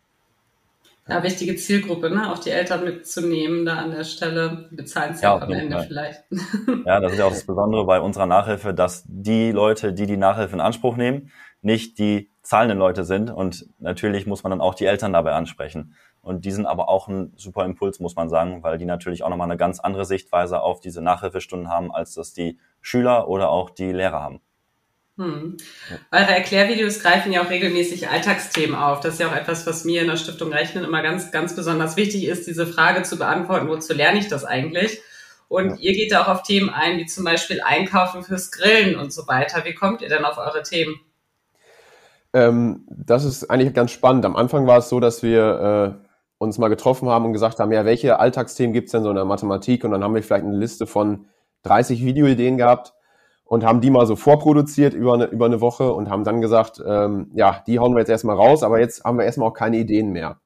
Ja, 1.10 1.22
wichtige 1.22 1.56
Zielgruppe, 1.56 2.10
ne? 2.10 2.30
auch 2.30 2.38
die 2.38 2.50
Eltern 2.50 2.84
mitzunehmen 2.84 3.64
da 3.64 3.76
an 3.76 3.90
der 3.90 4.04
Stelle. 4.04 4.68
Bezahlen 4.70 5.12
es 5.12 5.20
ja, 5.20 5.36
ja 5.36 5.42
am 5.42 5.52
Ende 5.52 5.76
Fall. 5.76 5.86
vielleicht. 5.86 6.24
Ja, 6.86 7.00
das 7.00 7.12
ist 7.12 7.18
ja 7.18 7.24
auch 7.26 7.30
das 7.30 7.46
Besondere 7.46 7.84
bei 7.84 8.00
unserer 8.00 8.26
Nachhilfe, 8.26 8.72
dass 8.72 9.04
die 9.06 9.50
Leute, 9.50 9.92
die 9.92 10.06
die 10.06 10.16
Nachhilfe 10.16 10.54
in 10.54 10.60
Anspruch 10.60 10.96
nehmen, 10.96 11.30
nicht 11.62 11.98
die 11.98 12.30
zahlenden 12.42 12.78
Leute 12.78 13.04
sind. 13.04 13.30
Und 13.30 13.66
natürlich 13.78 14.26
muss 14.26 14.42
man 14.44 14.50
dann 14.50 14.60
auch 14.60 14.74
die 14.74 14.86
Eltern 14.86 15.12
dabei 15.12 15.32
ansprechen. 15.32 15.94
Und 16.22 16.44
die 16.44 16.52
sind 16.52 16.66
aber 16.66 16.88
auch 16.88 17.08
ein 17.08 17.32
super 17.36 17.64
Impuls, 17.64 17.98
muss 17.98 18.14
man 18.14 18.28
sagen, 18.28 18.62
weil 18.62 18.78
die 18.78 18.84
natürlich 18.84 19.22
auch 19.22 19.30
nochmal 19.30 19.48
eine 19.48 19.56
ganz 19.56 19.80
andere 19.80 20.04
Sichtweise 20.04 20.60
auf 20.60 20.80
diese 20.80 21.02
Nachhilfestunden 21.02 21.68
haben, 21.68 21.92
als 21.92 22.14
das 22.14 22.32
die 22.32 22.58
Schüler 22.80 23.28
oder 23.28 23.50
auch 23.50 23.70
die 23.70 23.92
Lehrer 23.92 24.20
haben. 24.20 24.40
Hm. 25.20 25.58
Eure 26.10 26.34
Erklärvideos 26.34 27.00
greifen 27.00 27.30
ja 27.30 27.42
auch 27.42 27.50
regelmäßig 27.50 28.08
Alltagsthemen 28.08 28.74
auf. 28.74 29.00
Das 29.00 29.14
ist 29.14 29.20
ja 29.20 29.28
auch 29.28 29.36
etwas, 29.36 29.66
was 29.66 29.84
mir 29.84 30.00
in 30.00 30.08
der 30.08 30.16
Stiftung 30.16 30.50
Rechnen 30.50 30.82
immer 30.82 31.02
ganz, 31.02 31.30
ganz 31.30 31.54
besonders 31.54 31.98
wichtig 31.98 32.24
ist, 32.24 32.46
diese 32.46 32.66
Frage 32.66 33.02
zu 33.02 33.18
beantworten, 33.18 33.68
wozu 33.68 33.92
lerne 33.92 34.18
ich 34.18 34.28
das 34.28 34.46
eigentlich? 34.46 35.02
Und 35.48 35.72
ja. 35.72 35.76
ihr 35.80 35.92
geht 35.92 36.12
da 36.12 36.22
auch 36.22 36.28
auf 36.28 36.42
Themen 36.42 36.70
ein, 36.70 36.96
wie 36.96 37.04
zum 37.04 37.24
Beispiel 37.24 37.60
Einkaufen 37.60 38.22
fürs 38.22 38.50
Grillen 38.50 38.98
und 38.98 39.12
so 39.12 39.28
weiter. 39.28 39.66
Wie 39.66 39.74
kommt 39.74 40.00
ihr 40.00 40.08
denn 40.08 40.24
auf 40.24 40.38
eure 40.38 40.62
Themen? 40.62 40.98
Ähm, 42.32 42.86
das 42.88 43.24
ist 43.24 43.50
eigentlich 43.50 43.74
ganz 43.74 43.90
spannend. 43.90 44.24
Am 44.24 44.36
Anfang 44.36 44.66
war 44.66 44.78
es 44.78 44.88
so, 44.88 45.00
dass 45.00 45.22
wir 45.22 46.00
äh, 46.00 46.06
uns 46.38 46.56
mal 46.56 46.68
getroffen 46.68 47.10
haben 47.10 47.26
und 47.26 47.34
gesagt 47.34 47.58
haben, 47.58 47.72
ja, 47.72 47.84
welche 47.84 48.18
Alltagsthemen 48.18 48.72
gibt 48.72 48.86
es 48.86 48.92
denn 48.92 49.02
so 49.02 49.10
in 49.10 49.16
der 49.16 49.26
Mathematik? 49.26 49.84
Und 49.84 49.90
dann 49.90 50.02
haben 50.02 50.14
wir 50.14 50.22
vielleicht 50.22 50.46
eine 50.46 50.56
Liste 50.56 50.86
von 50.86 51.26
30 51.64 52.06
Videoideen 52.06 52.56
gehabt 52.56 52.94
und 53.50 53.64
haben 53.64 53.80
die 53.80 53.90
mal 53.90 54.07
so 54.07 54.14
vorproduziert 54.14 54.95
über 54.95 55.14
eine, 55.14 55.25
über 55.25 55.47
eine 55.47 55.61
Woche 55.61 55.92
und 55.92 56.09
haben 56.09 56.23
dann 56.23 56.40
gesagt, 56.40 56.80
ähm, 56.87 57.33
ja, 57.35 57.64
die 57.66 57.80
hauen 57.80 57.95
wir 57.95 57.99
jetzt 57.99 58.09
erstmal 58.09 58.37
raus, 58.37 58.62
aber 58.62 58.78
jetzt 58.78 59.02
haben 59.02 59.19
wir 59.19 59.25
erstmal 59.25 59.49
auch 59.49 59.54
keine 59.54 59.76
Ideen 59.78 60.12
mehr. 60.12 60.38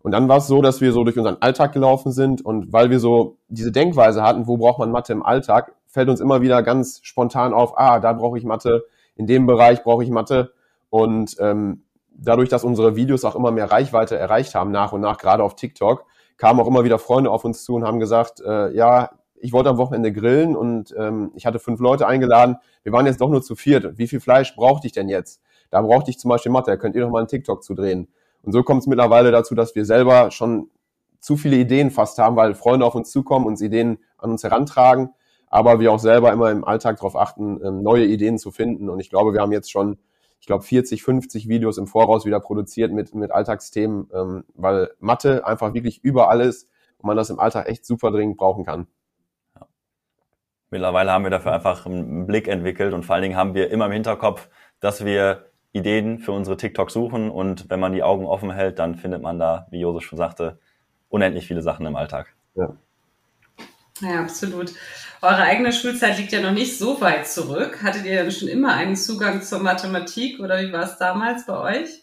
Und 0.00 0.10
dann 0.10 0.28
war 0.28 0.38
es 0.38 0.48
so, 0.48 0.60
dass 0.60 0.80
wir 0.80 0.90
so 0.90 1.04
durch 1.04 1.16
unseren 1.16 1.36
Alltag 1.38 1.70
gelaufen 1.70 2.10
sind 2.10 2.44
und 2.44 2.72
weil 2.72 2.90
wir 2.90 2.98
so 2.98 3.36
diese 3.46 3.70
Denkweise 3.70 4.24
hatten, 4.24 4.48
wo 4.48 4.56
braucht 4.56 4.80
man 4.80 4.90
Mathe 4.90 5.12
im 5.12 5.22
Alltag, 5.22 5.76
fällt 5.86 6.08
uns 6.08 6.18
immer 6.18 6.40
wieder 6.40 6.64
ganz 6.64 6.98
spontan 7.04 7.54
auf, 7.54 7.78
ah, 7.78 8.00
da 8.00 8.12
brauche 8.12 8.38
ich 8.38 8.42
Mathe, 8.42 8.86
in 9.14 9.28
dem 9.28 9.46
Bereich 9.46 9.84
brauche 9.84 10.02
ich 10.02 10.10
Mathe. 10.10 10.52
Und 10.90 11.36
ähm, 11.38 11.84
dadurch, 12.10 12.48
dass 12.48 12.64
unsere 12.64 12.96
Videos 12.96 13.24
auch 13.24 13.36
immer 13.36 13.52
mehr 13.52 13.70
Reichweite 13.70 14.18
erreicht 14.18 14.56
haben, 14.56 14.72
nach 14.72 14.92
und 14.92 15.00
nach, 15.00 15.18
gerade 15.18 15.44
auf 15.44 15.54
TikTok, 15.54 16.06
kamen 16.38 16.58
auch 16.58 16.66
immer 16.66 16.82
wieder 16.82 16.98
Freunde 16.98 17.30
auf 17.30 17.44
uns 17.44 17.62
zu 17.62 17.76
und 17.76 17.84
haben 17.84 18.00
gesagt, 18.00 18.40
äh, 18.40 18.74
ja, 18.74 19.10
ich 19.42 19.52
wollte 19.52 19.70
am 19.70 19.76
Wochenende 19.76 20.12
grillen 20.12 20.56
und 20.56 20.94
ähm, 20.96 21.32
ich 21.34 21.46
hatte 21.46 21.58
fünf 21.58 21.80
Leute 21.80 22.06
eingeladen. 22.06 22.56
Wir 22.84 22.92
waren 22.92 23.06
jetzt 23.06 23.20
doch 23.20 23.28
nur 23.28 23.42
zu 23.42 23.56
viert. 23.56 23.98
Wie 23.98 24.06
viel 24.06 24.20
Fleisch 24.20 24.54
brauchte 24.54 24.86
ich 24.86 24.92
denn 24.92 25.08
jetzt? 25.08 25.42
Da 25.70 25.82
brauchte 25.82 26.10
ich 26.10 26.18
zum 26.18 26.28
Beispiel 26.28 26.52
Mathe. 26.52 26.70
Da 26.70 26.76
könnt 26.76 26.94
ihr 26.94 27.02
doch 27.02 27.10
mal 27.10 27.18
einen 27.18 27.28
TikTok 27.28 27.64
zu 27.64 27.74
drehen. 27.74 28.08
Und 28.42 28.52
so 28.52 28.62
kommt 28.62 28.82
es 28.82 28.86
mittlerweile 28.86 29.32
dazu, 29.32 29.54
dass 29.56 29.74
wir 29.74 29.84
selber 29.84 30.30
schon 30.30 30.70
zu 31.18 31.36
viele 31.36 31.56
Ideen 31.56 31.90
fast 31.90 32.18
haben, 32.18 32.36
weil 32.36 32.54
Freunde 32.54 32.86
auf 32.86 32.94
uns 32.94 33.10
zukommen, 33.10 33.46
uns 33.46 33.60
Ideen 33.60 33.98
an 34.18 34.30
uns 34.30 34.44
herantragen, 34.44 35.10
aber 35.48 35.80
wir 35.80 35.92
auch 35.92 35.98
selber 35.98 36.32
immer 36.32 36.50
im 36.50 36.64
Alltag 36.64 36.96
darauf 36.96 37.16
achten, 37.16 37.60
ähm, 37.64 37.82
neue 37.82 38.04
Ideen 38.04 38.38
zu 38.38 38.50
finden. 38.50 38.88
Und 38.88 39.00
ich 39.00 39.10
glaube, 39.10 39.32
wir 39.32 39.40
haben 39.40 39.52
jetzt 39.52 39.70
schon, 39.70 39.98
ich 40.40 40.46
glaube, 40.46 40.64
40, 40.64 41.02
50 41.02 41.48
Videos 41.48 41.78
im 41.78 41.86
Voraus 41.86 42.24
wieder 42.24 42.40
produziert 42.40 42.92
mit, 42.92 43.14
mit 43.14 43.30
Alltagsthemen, 43.30 44.08
ähm, 44.12 44.44
weil 44.54 44.90
Mathe 44.98 45.46
einfach 45.46 45.74
wirklich 45.74 46.02
überall 46.02 46.40
ist 46.40 46.68
und 46.98 47.06
man 47.06 47.16
das 47.16 47.30
im 47.30 47.38
Alltag 47.38 47.68
echt 47.68 47.84
super 47.86 48.10
dringend 48.10 48.36
brauchen 48.36 48.64
kann. 48.64 48.86
Mittlerweile 50.72 51.12
haben 51.12 51.22
wir 51.22 51.30
dafür 51.30 51.52
einfach 51.52 51.84
einen 51.84 52.26
Blick 52.26 52.48
entwickelt 52.48 52.94
und 52.94 53.04
vor 53.04 53.14
allen 53.14 53.22
Dingen 53.22 53.36
haben 53.36 53.52
wir 53.52 53.70
immer 53.70 53.86
im 53.86 53.92
Hinterkopf, 53.92 54.48
dass 54.80 55.04
wir 55.04 55.50
Ideen 55.72 56.18
für 56.18 56.32
unsere 56.32 56.56
TikTok 56.56 56.90
suchen 56.90 57.30
und 57.30 57.68
wenn 57.68 57.78
man 57.78 57.92
die 57.92 58.02
Augen 58.02 58.24
offen 58.24 58.50
hält, 58.50 58.78
dann 58.78 58.94
findet 58.94 59.20
man 59.20 59.38
da, 59.38 59.66
wie 59.70 59.80
Josef 59.80 60.04
schon 60.04 60.16
sagte, 60.16 60.58
unendlich 61.10 61.46
viele 61.46 61.60
Sachen 61.60 61.84
im 61.84 61.94
Alltag. 61.94 62.34
Ja. 62.54 62.74
Ja, 64.00 64.20
absolut. 64.20 64.72
Eure 65.20 65.42
eigene 65.42 65.74
Schulzeit 65.74 66.16
liegt 66.16 66.32
ja 66.32 66.40
noch 66.40 66.52
nicht 66.52 66.78
so 66.78 67.02
weit 67.02 67.28
zurück. 67.28 67.82
Hattet 67.82 68.06
ihr 68.06 68.22
denn 68.22 68.32
schon 68.32 68.48
immer 68.48 68.72
einen 68.72 68.96
Zugang 68.96 69.42
zur 69.42 69.58
Mathematik 69.58 70.40
oder 70.40 70.58
wie 70.62 70.72
war 70.72 70.84
es 70.84 70.96
damals 70.96 71.44
bei 71.44 71.80
euch? 71.80 72.02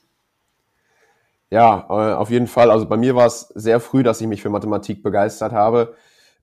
Ja, 1.50 1.88
äh, 1.90 2.14
auf 2.14 2.30
jeden 2.30 2.46
Fall. 2.46 2.70
Also 2.70 2.86
bei 2.86 2.98
mir 2.98 3.16
war 3.16 3.26
es 3.26 3.48
sehr 3.56 3.80
früh, 3.80 4.04
dass 4.04 4.22
ich 4.22 4.28
mich 4.28 4.44
für 4.44 4.50
Mathematik 4.50 5.02
begeistert 5.02 5.54
habe. 5.54 5.96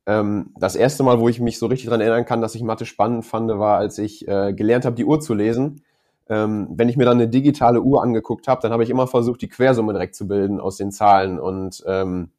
Ähm, 0.06 0.52
das 0.58 0.76
erste 0.76 1.02
Mal, 1.02 1.20
wo 1.20 1.28
ich 1.28 1.40
mich 1.40 1.58
so 1.58 1.66
richtig 1.66 1.86
daran 1.86 2.00
erinnern 2.00 2.24
kann, 2.24 2.40
dass 2.40 2.54
ich 2.54 2.62
Mathe 2.62 2.86
spannend 2.86 3.24
fand, 3.26 3.50
war, 3.50 3.78
als 3.78 3.98
ich 3.98 4.26
äh, 4.28 4.52
gelernt 4.52 4.84
habe, 4.84 4.96
die 4.96 5.04
Uhr 5.04 5.20
zu 5.20 5.34
lesen. 5.34 5.82
Ähm, 6.28 6.68
wenn 6.70 6.88
ich 6.88 6.96
mir 6.96 7.04
dann 7.04 7.18
eine 7.18 7.28
digitale 7.28 7.80
Uhr 7.80 8.02
angeguckt 8.02 8.48
habe, 8.48 8.60
dann 8.62 8.72
habe 8.72 8.84
ich 8.84 8.90
immer 8.90 9.06
versucht, 9.06 9.42
die 9.42 9.48
Quersumme 9.48 9.92
direkt 9.92 10.14
zu 10.14 10.26
bilden 10.26 10.60
aus 10.60 10.76
den 10.76 10.92
Zahlen 10.92 11.38
und 11.38 11.84
ähm, 11.86 12.30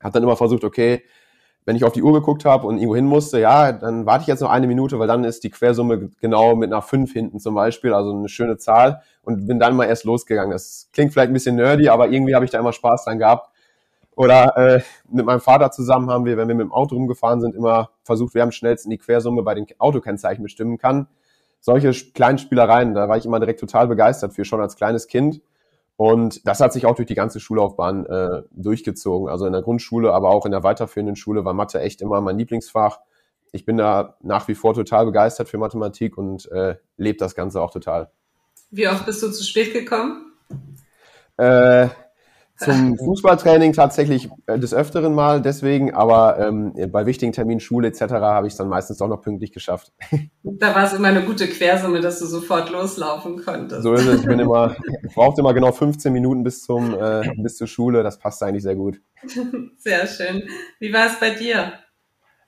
habe 0.00 0.12
dann 0.12 0.22
immer 0.22 0.36
versucht, 0.36 0.64
okay, 0.64 1.02
wenn 1.64 1.76
ich 1.76 1.84
auf 1.84 1.92
die 1.92 2.02
Uhr 2.02 2.12
geguckt 2.12 2.44
habe 2.44 2.66
und 2.66 2.76
irgendwo 2.78 2.96
hin 2.96 3.04
musste, 3.04 3.38
ja, 3.38 3.72
dann 3.72 4.06
warte 4.06 4.22
ich 4.22 4.28
jetzt 4.28 4.40
noch 4.40 4.50
eine 4.50 4.66
Minute, 4.66 4.98
weil 4.98 5.06
dann 5.06 5.24
ist 5.24 5.44
die 5.44 5.50
Quersumme 5.50 6.10
genau 6.20 6.56
mit 6.56 6.72
einer 6.72 6.82
5 6.82 7.12
hinten 7.12 7.38
zum 7.38 7.54
Beispiel, 7.54 7.92
also 7.92 8.12
eine 8.12 8.28
schöne 8.28 8.56
Zahl 8.56 9.02
und 9.22 9.46
bin 9.46 9.58
dann 9.60 9.76
mal 9.76 9.84
erst 9.84 10.04
losgegangen. 10.04 10.52
Das 10.52 10.88
klingt 10.92 11.12
vielleicht 11.12 11.30
ein 11.30 11.34
bisschen 11.34 11.56
nerdy, 11.56 11.88
aber 11.88 12.08
irgendwie 12.08 12.34
habe 12.34 12.44
ich 12.44 12.50
da 12.50 12.58
immer 12.58 12.72
Spaß 12.72 13.04
dran 13.04 13.18
gehabt 13.18 13.50
oder 14.20 14.54
äh, 14.58 14.82
mit 15.10 15.24
meinem 15.24 15.40
Vater 15.40 15.70
zusammen 15.70 16.10
haben 16.10 16.26
wir, 16.26 16.36
wenn 16.36 16.46
wir 16.46 16.54
mit 16.54 16.66
dem 16.66 16.72
Auto 16.72 16.94
rumgefahren 16.94 17.40
sind, 17.40 17.54
immer 17.54 17.88
versucht, 18.02 18.34
wer 18.34 18.42
am 18.42 18.52
schnellsten 18.52 18.90
die 18.90 18.98
Quersumme 18.98 19.42
bei 19.42 19.54
den 19.54 19.66
Autokennzeichen 19.78 20.42
bestimmen 20.42 20.76
kann. 20.76 21.08
Solche 21.58 21.90
kleinen 22.12 22.36
Spielereien, 22.36 22.92
da 22.92 23.08
war 23.08 23.16
ich 23.16 23.24
immer 23.24 23.40
direkt 23.40 23.60
total 23.60 23.88
begeistert 23.88 24.34
für, 24.34 24.44
schon 24.44 24.60
als 24.60 24.76
kleines 24.76 25.06
Kind. 25.06 25.40
Und 25.96 26.46
das 26.46 26.60
hat 26.60 26.74
sich 26.74 26.84
auch 26.84 26.96
durch 26.96 27.08
die 27.08 27.14
ganze 27.14 27.40
Schullaufbahn 27.40 28.04
äh, 28.04 28.42
durchgezogen. 28.50 29.30
Also 29.30 29.46
in 29.46 29.54
der 29.54 29.62
Grundschule, 29.62 30.12
aber 30.12 30.28
auch 30.28 30.44
in 30.44 30.52
der 30.52 30.64
weiterführenden 30.64 31.16
Schule 31.16 31.46
war 31.46 31.54
Mathe 31.54 31.80
echt 31.80 32.02
immer 32.02 32.20
mein 32.20 32.36
Lieblingsfach. 32.36 33.00
Ich 33.52 33.64
bin 33.64 33.78
da 33.78 34.16
nach 34.20 34.48
wie 34.48 34.54
vor 34.54 34.74
total 34.74 35.06
begeistert 35.06 35.48
für 35.48 35.56
Mathematik 35.56 36.18
und 36.18 36.46
äh, 36.52 36.76
lebe 36.98 37.16
das 37.16 37.34
Ganze 37.34 37.62
auch 37.62 37.70
total. 37.70 38.10
Wie 38.70 38.86
oft 38.86 39.06
bist 39.06 39.22
du 39.22 39.30
zu 39.30 39.42
spät 39.42 39.72
gekommen? 39.72 40.34
Äh, 41.38 41.88
zum 42.64 42.96
Fußballtraining 43.04 43.72
tatsächlich 43.72 44.28
äh, 44.46 44.58
des 44.58 44.74
Öfteren 44.74 45.14
mal 45.14 45.40
deswegen, 45.42 45.94
aber 45.94 46.38
ähm, 46.38 46.74
bei 46.92 47.06
wichtigen 47.06 47.32
Terminen, 47.32 47.60
Schule 47.60 47.88
etc. 47.88 48.02
habe 48.12 48.46
ich 48.46 48.52
es 48.52 48.58
dann 48.58 48.68
meistens 48.68 48.98
doch 48.98 49.08
noch 49.08 49.22
pünktlich 49.22 49.52
geschafft. 49.52 49.92
Da 50.42 50.74
war 50.74 50.84
es 50.84 50.92
immer 50.92 51.08
eine 51.08 51.22
gute 51.22 51.46
Quersumme, 51.48 52.00
dass 52.00 52.18
du 52.18 52.26
sofort 52.26 52.70
loslaufen 52.70 53.42
konntest. 53.42 53.82
So 53.82 53.94
ist 53.94 54.06
es. 54.06 54.20
Ich 54.20 54.26
bin 54.26 54.38
immer, 54.38 54.76
ich 55.06 55.14
brauchte 55.14 55.40
immer 55.40 55.54
genau 55.54 55.72
15 55.72 56.12
Minuten 56.12 56.42
bis 56.42 56.62
zum 56.62 56.94
äh, 56.94 57.22
bis 57.36 57.56
zur 57.56 57.66
Schule. 57.66 58.02
Das 58.02 58.18
passt 58.18 58.42
eigentlich 58.42 58.62
sehr 58.62 58.74
gut. 58.74 59.00
Sehr 59.76 60.06
schön. 60.06 60.42
Wie 60.78 60.92
war 60.92 61.06
es 61.06 61.20
bei 61.20 61.30
dir? 61.30 61.72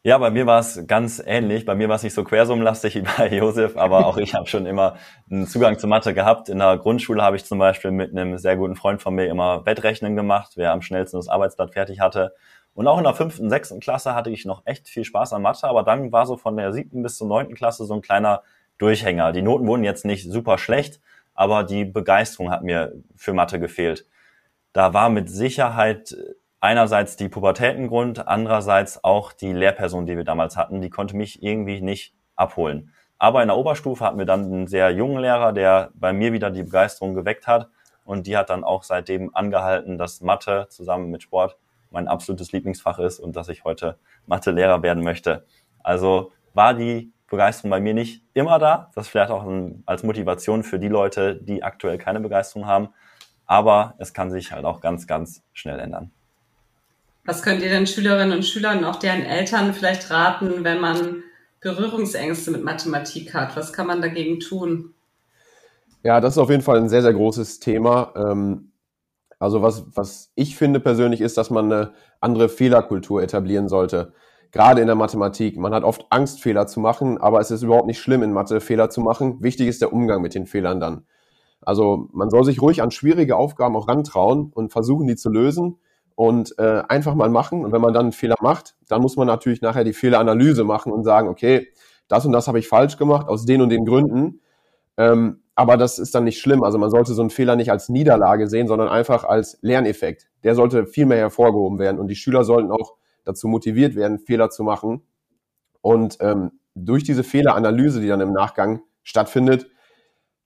Ja, 0.04 0.18
bei 0.18 0.30
mir 0.30 0.46
war 0.46 0.58
es 0.58 0.84
ganz 0.88 1.22
ähnlich. 1.24 1.64
Bei 1.64 1.76
mir 1.76 1.88
war 1.88 1.94
es 1.94 2.02
nicht 2.02 2.14
so 2.14 2.24
quersummenlastig 2.24 2.94
wie 2.96 3.02
bei 3.02 3.28
Josef, 3.28 3.76
aber 3.76 4.06
auch 4.06 4.16
ich 4.16 4.34
habe 4.34 4.48
schon 4.48 4.66
immer 4.66 4.96
einen 5.30 5.46
Zugang 5.46 5.78
zur 5.78 5.88
Mathe 5.88 6.12
gehabt. 6.12 6.48
In 6.48 6.58
der 6.58 6.76
Grundschule 6.78 7.22
habe 7.22 7.36
ich 7.36 7.44
zum 7.44 7.58
Beispiel 7.60 7.92
mit 7.92 8.10
einem 8.10 8.36
sehr 8.36 8.56
guten 8.56 8.74
Freund 8.74 9.00
von 9.00 9.14
mir 9.14 9.26
immer 9.26 9.64
Wettrechnen 9.64 10.16
gemacht, 10.16 10.52
wer 10.56 10.72
am 10.72 10.82
schnellsten 10.82 11.18
das 11.18 11.28
Arbeitsblatt 11.28 11.72
fertig 11.72 12.00
hatte. 12.00 12.34
Und 12.74 12.88
auch 12.88 12.98
in 12.98 13.04
der 13.04 13.14
fünften, 13.14 13.48
sechsten 13.48 13.78
Klasse 13.78 14.14
hatte 14.14 14.30
ich 14.30 14.44
noch 14.44 14.62
echt 14.64 14.88
viel 14.88 15.04
Spaß 15.04 15.34
an 15.34 15.42
Mathe, 15.42 15.68
aber 15.68 15.84
dann 15.84 16.10
war 16.10 16.26
so 16.26 16.36
von 16.36 16.56
der 16.56 16.72
siebten 16.72 17.04
bis 17.04 17.16
zur 17.16 17.28
neunten 17.28 17.54
Klasse 17.54 17.84
so 17.84 17.94
ein 17.94 18.02
kleiner 18.02 18.42
Durchhänger. 18.78 19.30
Die 19.30 19.42
Noten 19.42 19.68
wurden 19.68 19.84
jetzt 19.84 20.04
nicht 20.04 20.28
super 20.28 20.58
schlecht, 20.58 21.00
aber 21.34 21.62
die 21.62 21.84
Begeisterung 21.84 22.50
hat 22.50 22.64
mir 22.64 22.92
für 23.14 23.34
Mathe 23.34 23.60
gefehlt. 23.60 24.06
Da 24.72 24.94
war 24.94 25.10
mit 25.10 25.30
Sicherheit 25.30 26.16
einerseits 26.62 27.16
die 27.16 27.28
Pubertätengrund, 27.28 28.26
andererseits 28.26 29.02
auch 29.04 29.32
die 29.32 29.52
Lehrperson, 29.52 30.06
die 30.06 30.16
wir 30.16 30.24
damals 30.24 30.56
hatten, 30.56 30.80
die 30.80 30.90
konnte 30.90 31.16
mich 31.16 31.42
irgendwie 31.42 31.82
nicht 31.82 32.14
abholen. 32.36 32.94
Aber 33.18 33.42
in 33.42 33.48
der 33.48 33.56
Oberstufe 33.56 34.04
hatten 34.04 34.18
wir 34.18 34.26
dann 34.26 34.44
einen 34.44 34.66
sehr 34.68 34.90
jungen 34.90 35.18
Lehrer, 35.18 35.52
der 35.52 35.90
bei 35.94 36.12
mir 36.12 36.32
wieder 36.32 36.50
die 36.50 36.62
Begeisterung 36.62 37.14
geweckt 37.14 37.46
hat. 37.46 37.68
Und 38.04 38.26
die 38.26 38.36
hat 38.36 38.50
dann 38.50 38.64
auch 38.64 38.84
seitdem 38.84 39.34
angehalten, 39.34 39.98
dass 39.98 40.20
Mathe 40.20 40.66
zusammen 40.70 41.10
mit 41.10 41.22
Sport 41.22 41.56
mein 41.90 42.08
absolutes 42.08 42.52
Lieblingsfach 42.52 42.98
ist 43.00 43.20
und 43.20 43.36
dass 43.36 43.48
ich 43.48 43.64
heute 43.64 43.98
Mathe-Lehrer 44.26 44.82
werden 44.82 45.02
möchte. 45.02 45.44
Also 45.82 46.32
war 46.54 46.74
die 46.74 47.12
Begeisterung 47.28 47.70
bei 47.70 47.80
mir 47.80 47.94
nicht 47.94 48.24
immer 48.34 48.58
da. 48.58 48.90
Das 48.94 49.08
vielleicht 49.08 49.30
auch 49.30 49.46
als 49.86 50.02
Motivation 50.02 50.62
für 50.62 50.78
die 50.78 50.88
Leute, 50.88 51.36
die 51.36 51.62
aktuell 51.62 51.98
keine 51.98 52.20
Begeisterung 52.20 52.66
haben. 52.66 52.88
Aber 53.46 53.94
es 53.98 54.14
kann 54.14 54.30
sich 54.30 54.52
halt 54.52 54.64
auch 54.64 54.80
ganz, 54.80 55.06
ganz 55.06 55.42
schnell 55.52 55.78
ändern. 55.78 56.12
Was 57.24 57.42
könnt 57.42 57.62
ihr 57.62 57.70
den 57.70 57.86
Schülerinnen 57.86 58.36
und 58.36 58.44
Schülern 58.44 58.78
und 58.78 58.84
auch 58.84 58.96
deren 58.96 59.22
Eltern 59.22 59.74
vielleicht 59.74 60.10
raten, 60.10 60.64
wenn 60.64 60.80
man 60.80 61.22
Berührungsängste 61.60 62.50
mit 62.50 62.64
Mathematik 62.64 63.32
hat? 63.32 63.56
Was 63.56 63.72
kann 63.72 63.86
man 63.86 64.02
dagegen 64.02 64.40
tun? 64.40 64.94
Ja, 66.02 66.20
das 66.20 66.34
ist 66.34 66.38
auf 66.38 66.50
jeden 66.50 66.62
Fall 66.62 66.78
ein 66.78 66.88
sehr, 66.88 67.02
sehr 67.02 67.14
großes 67.14 67.60
Thema. 67.60 68.12
Ähm, 68.16 68.72
also 69.38 69.62
was, 69.62 69.84
was 69.94 70.32
ich 70.34 70.56
finde 70.56 70.80
persönlich 70.80 71.20
ist, 71.20 71.36
dass 71.36 71.50
man 71.50 71.72
eine 71.72 71.92
andere 72.20 72.48
Fehlerkultur 72.48 73.22
etablieren 73.22 73.68
sollte. 73.68 74.12
gerade 74.50 74.80
in 74.80 74.86
der 74.86 74.96
Mathematik. 74.96 75.56
Man 75.56 75.72
hat 75.74 75.84
oft 75.84 76.04
Angst, 76.10 76.40
Fehler 76.40 76.66
zu 76.66 76.78
machen, 76.80 77.18
aber 77.18 77.40
es 77.40 77.50
ist 77.50 77.62
überhaupt 77.62 77.86
nicht 77.86 78.00
schlimm, 78.00 78.22
in 78.22 78.32
Mathe 78.32 78.60
Fehler 78.60 78.90
zu 78.90 79.00
machen. 79.00 79.42
Wichtig 79.42 79.68
ist 79.68 79.80
der 79.80 79.92
Umgang 79.92 80.22
mit 80.22 80.34
den 80.34 80.46
Fehlern 80.46 80.78
dann. 80.78 81.06
Also 81.62 82.08
man 82.12 82.30
soll 82.30 82.44
sich 82.44 82.60
ruhig 82.60 82.82
an 82.82 82.90
schwierige 82.90 83.36
Aufgaben 83.36 83.76
auch 83.76 83.88
rantrauen 83.88 84.50
und 84.52 84.72
versuchen, 84.72 85.06
die 85.06 85.16
zu 85.16 85.30
lösen 85.30 85.78
und 86.14 86.58
äh, 86.58 86.82
einfach 86.88 87.14
mal 87.14 87.30
machen. 87.30 87.64
Und 87.64 87.72
wenn 87.72 87.80
man 87.80 87.92
dann 87.92 88.06
einen 88.06 88.12
Fehler 88.12 88.36
macht, 88.40 88.74
dann 88.88 89.02
muss 89.02 89.16
man 89.16 89.26
natürlich 89.26 89.62
nachher 89.62 89.84
die 89.84 89.92
Fehleranalyse 89.92 90.64
machen 90.64 90.92
und 90.92 91.04
sagen, 91.04 91.28
okay, 91.28 91.68
das 92.08 92.26
und 92.26 92.32
das 92.32 92.48
habe 92.48 92.58
ich 92.58 92.68
falsch 92.68 92.96
gemacht 92.96 93.28
aus 93.28 93.44
den 93.44 93.62
und 93.62 93.70
den 93.70 93.84
Gründen. 93.84 94.40
Ähm, 94.96 95.42
aber 95.54 95.76
das 95.76 95.98
ist 95.98 96.14
dann 96.14 96.24
nicht 96.24 96.40
schlimm. 96.40 96.62
Also 96.62 96.78
man 96.78 96.90
sollte 96.90 97.12
so 97.14 97.22
einen 97.22 97.30
Fehler 97.30 97.56
nicht 97.56 97.70
als 97.70 97.88
Niederlage 97.88 98.48
sehen, 98.48 98.68
sondern 98.68 98.88
einfach 98.88 99.24
als 99.24 99.58
Lerneffekt. 99.60 100.28
Der 100.44 100.54
sollte 100.54 100.86
viel 100.86 101.06
mehr 101.06 101.18
hervorgehoben 101.18 101.78
werden 101.78 101.98
und 101.98 102.08
die 102.08 102.16
Schüler 102.16 102.44
sollten 102.44 102.70
auch 102.70 102.94
dazu 103.24 103.48
motiviert 103.48 103.94
werden, 103.94 104.18
Fehler 104.18 104.50
zu 104.50 104.64
machen. 104.64 105.02
Und 105.80 106.18
ähm, 106.20 106.52
durch 106.74 107.04
diese 107.04 107.22
Fehleranalyse, 107.22 108.00
die 108.00 108.08
dann 108.08 108.20
im 108.20 108.32
Nachgang 108.32 108.80
stattfindet, 109.02 109.68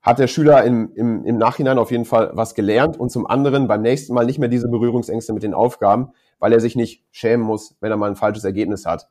hat 0.07 0.21
der 0.21 0.29
Schüler 0.29 0.63
im, 0.63 0.93
im, 0.95 1.25
im 1.25 1.37
Nachhinein 1.37 1.79
auf 1.79 1.91
jeden 1.91 2.05
Fall 2.05 2.31
was 2.33 2.55
gelernt 2.55 2.99
und 2.99 3.11
zum 3.11 3.27
anderen 3.27 3.67
beim 3.67 3.83
nächsten 3.83 4.15
Mal 4.15 4.25
nicht 4.25 4.39
mehr 4.39 4.49
diese 4.49 4.69
Berührungsängste 4.69 5.33
mit 5.33 5.43
den 5.43 5.53
Aufgaben, 5.53 6.13
weil 6.39 6.53
er 6.53 6.61
sich 6.61 6.77
nicht 6.77 7.05
schämen 7.11 7.45
muss, 7.45 7.75
wenn 7.81 7.91
er 7.91 7.97
mal 7.97 8.09
ein 8.09 8.15
falsches 8.15 8.45
Ergebnis 8.45 8.87
hat. 8.87 9.09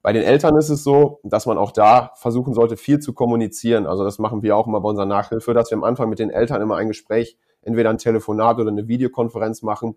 Bei 0.00 0.14
den 0.14 0.22
Eltern 0.22 0.56
ist 0.56 0.70
es 0.70 0.82
so, 0.82 1.20
dass 1.22 1.44
man 1.44 1.58
auch 1.58 1.70
da 1.70 2.12
versuchen 2.14 2.54
sollte, 2.54 2.78
viel 2.78 2.98
zu 2.98 3.12
kommunizieren. 3.12 3.86
Also 3.86 4.04
das 4.04 4.18
machen 4.18 4.42
wir 4.42 4.56
auch 4.56 4.66
immer 4.66 4.80
bei 4.80 4.88
unserer 4.88 5.04
Nachhilfe, 5.04 5.52
dass 5.52 5.70
wir 5.70 5.76
am 5.76 5.84
Anfang 5.84 6.08
mit 6.08 6.18
den 6.18 6.30
Eltern 6.30 6.62
immer 6.62 6.76
ein 6.76 6.88
Gespräch, 6.88 7.36
entweder 7.60 7.90
ein 7.90 7.98
Telefonat 7.98 8.58
oder 8.58 8.70
eine 8.70 8.88
Videokonferenz 8.88 9.60
machen, 9.60 9.96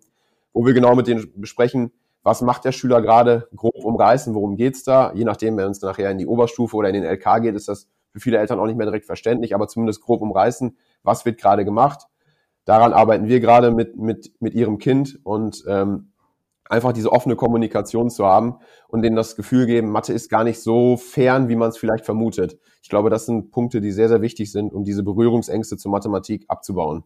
wo 0.52 0.66
wir 0.66 0.74
genau 0.74 0.94
mit 0.94 1.06
denen 1.06 1.32
besprechen, 1.36 1.92
was 2.24 2.42
macht 2.42 2.66
der 2.66 2.72
Schüler 2.72 3.00
gerade, 3.00 3.48
grob 3.56 3.82
umreißen, 3.82 4.34
worum 4.34 4.56
geht's 4.56 4.84
da. 4.84 5.14
Je 5.14 5.24
nachdem, 5.24 5.56
wenn 5.56 5.70
es 5.70 5.80
nachher 5.80 6.10
in 6.10 6.18
die 6.18 6.26
Oberstufe 6.26 6.76
oder 6.76 6.90
in 6.90 6.94
den 6.94 7.04
LK 7.04 7.40
geht, 7.40 7.54
ist 7.54 7.68
das 7.68 7.88
für 8.12 8.20
viele 8.20 8.38
Eltern 8.38 8.58
auch 8.58 8.66
nicht 8.66 8.76
mehr 8.76 8.86
direkt 8.86 9.06
verständlich, 9.06 9.54
aber 9.54 9.68
zumindest 9.68 10.02
grob 10.02 10.22
umreißen, 10.22 10.76
was 11.02 11.24
wird 11.24 11.38
gerade 11.38 11.64
gemacht. 11.64 12.06
Daran 12.64 12.92
arbeiten 12.92 13.26
wir 13.26 13.40
gerade 13.40 13.70
mit, 13.70 13.96
mit, 13.96 14.32
mit 14.40 14.54
ihrem 14.54 14.78
Kind 14.78 15.18
und 15.24 15.64
ähm, 15.66 16.12
einfach 16.68 16.92
diese 16.92 17.12
offene 17.12 17.36
Kommunikation 17.36 18.08
zu 18.10 18.24
haben 18.24 18.56
und 18.88 19.02
denen 19.02 19.16
das 19.16 19.36
Gefühl 19.36 19.66
geben, 19.66 19.90
Mathe 19.90 20.12
ist 20.12 20.30
gar 20.30 20.44
nicht 20.44 20.60
so 20.60 20.96
fern, 20.96 21.48
wie 21.48 21.56
man 21.56 21.70
es 21.70 21.76
vielleicht 21.76 22.04
vermutet. 22.04 22.58
Ich 22.82 22.88
glaube, 22.88 23.10
das 23.10 23.26
sind 23.26 23.50
Punkte, 23.50 23.80
die 23.80 23.92
sehr, 23.92 24.08
sehr 24.08 24.22
wichtig 24.22 24.52
sind, 24.52 24.72
um 24.72 24.84
diese 24.84 25.02
Berührungsängste 25.02 25.76
zur 25.76 25.90
Mathematik 25.90 26.44
abzubauen. 26.48 27.04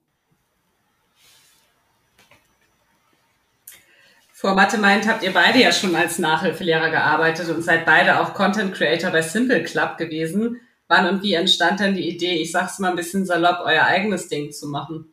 Vor 4.32 4.54
Mathe 4.54 4.76
meint 4.78 5.08
habt 5.08 5.22
ihr 5.22 5.32
beide 5.32 5.58
ja 5.58 5.72
schon 5.72 5.96
als 5.96 6.18
Nachhilfelehrer 6.18 6.90
gearbeitet 6.90 7.48
und 7.48 7.62
seid 7.62 7.86
beide 7.86 8.20
auch 8.20 8.34
Content 8.34 8.74
Creator 8.74 9.10
bei 9.10 9.22
Simple 9.22 9.64
Club 9.64 9.96
gewesen. 9.96 10.60
Wann 10.88 11.08
und 11.08 11.22
wie 11.22 11.34
entstand 11.34 11.80
denn 11.80 11.94
die 11.94 12.08
Idee, 12.08 12.34
ich 12.34 12.52
sag's 12.52 12.78
mal 12.78 12.90
ein 12.90 12.96
bisschen 12.96 13.24
salopp, 13.24 13.60
euer 13.64 13.84
eigenes 13.84 14.28
Ding 14.28 14.52
zu 14.52 14.68
machen? 14.68 15.12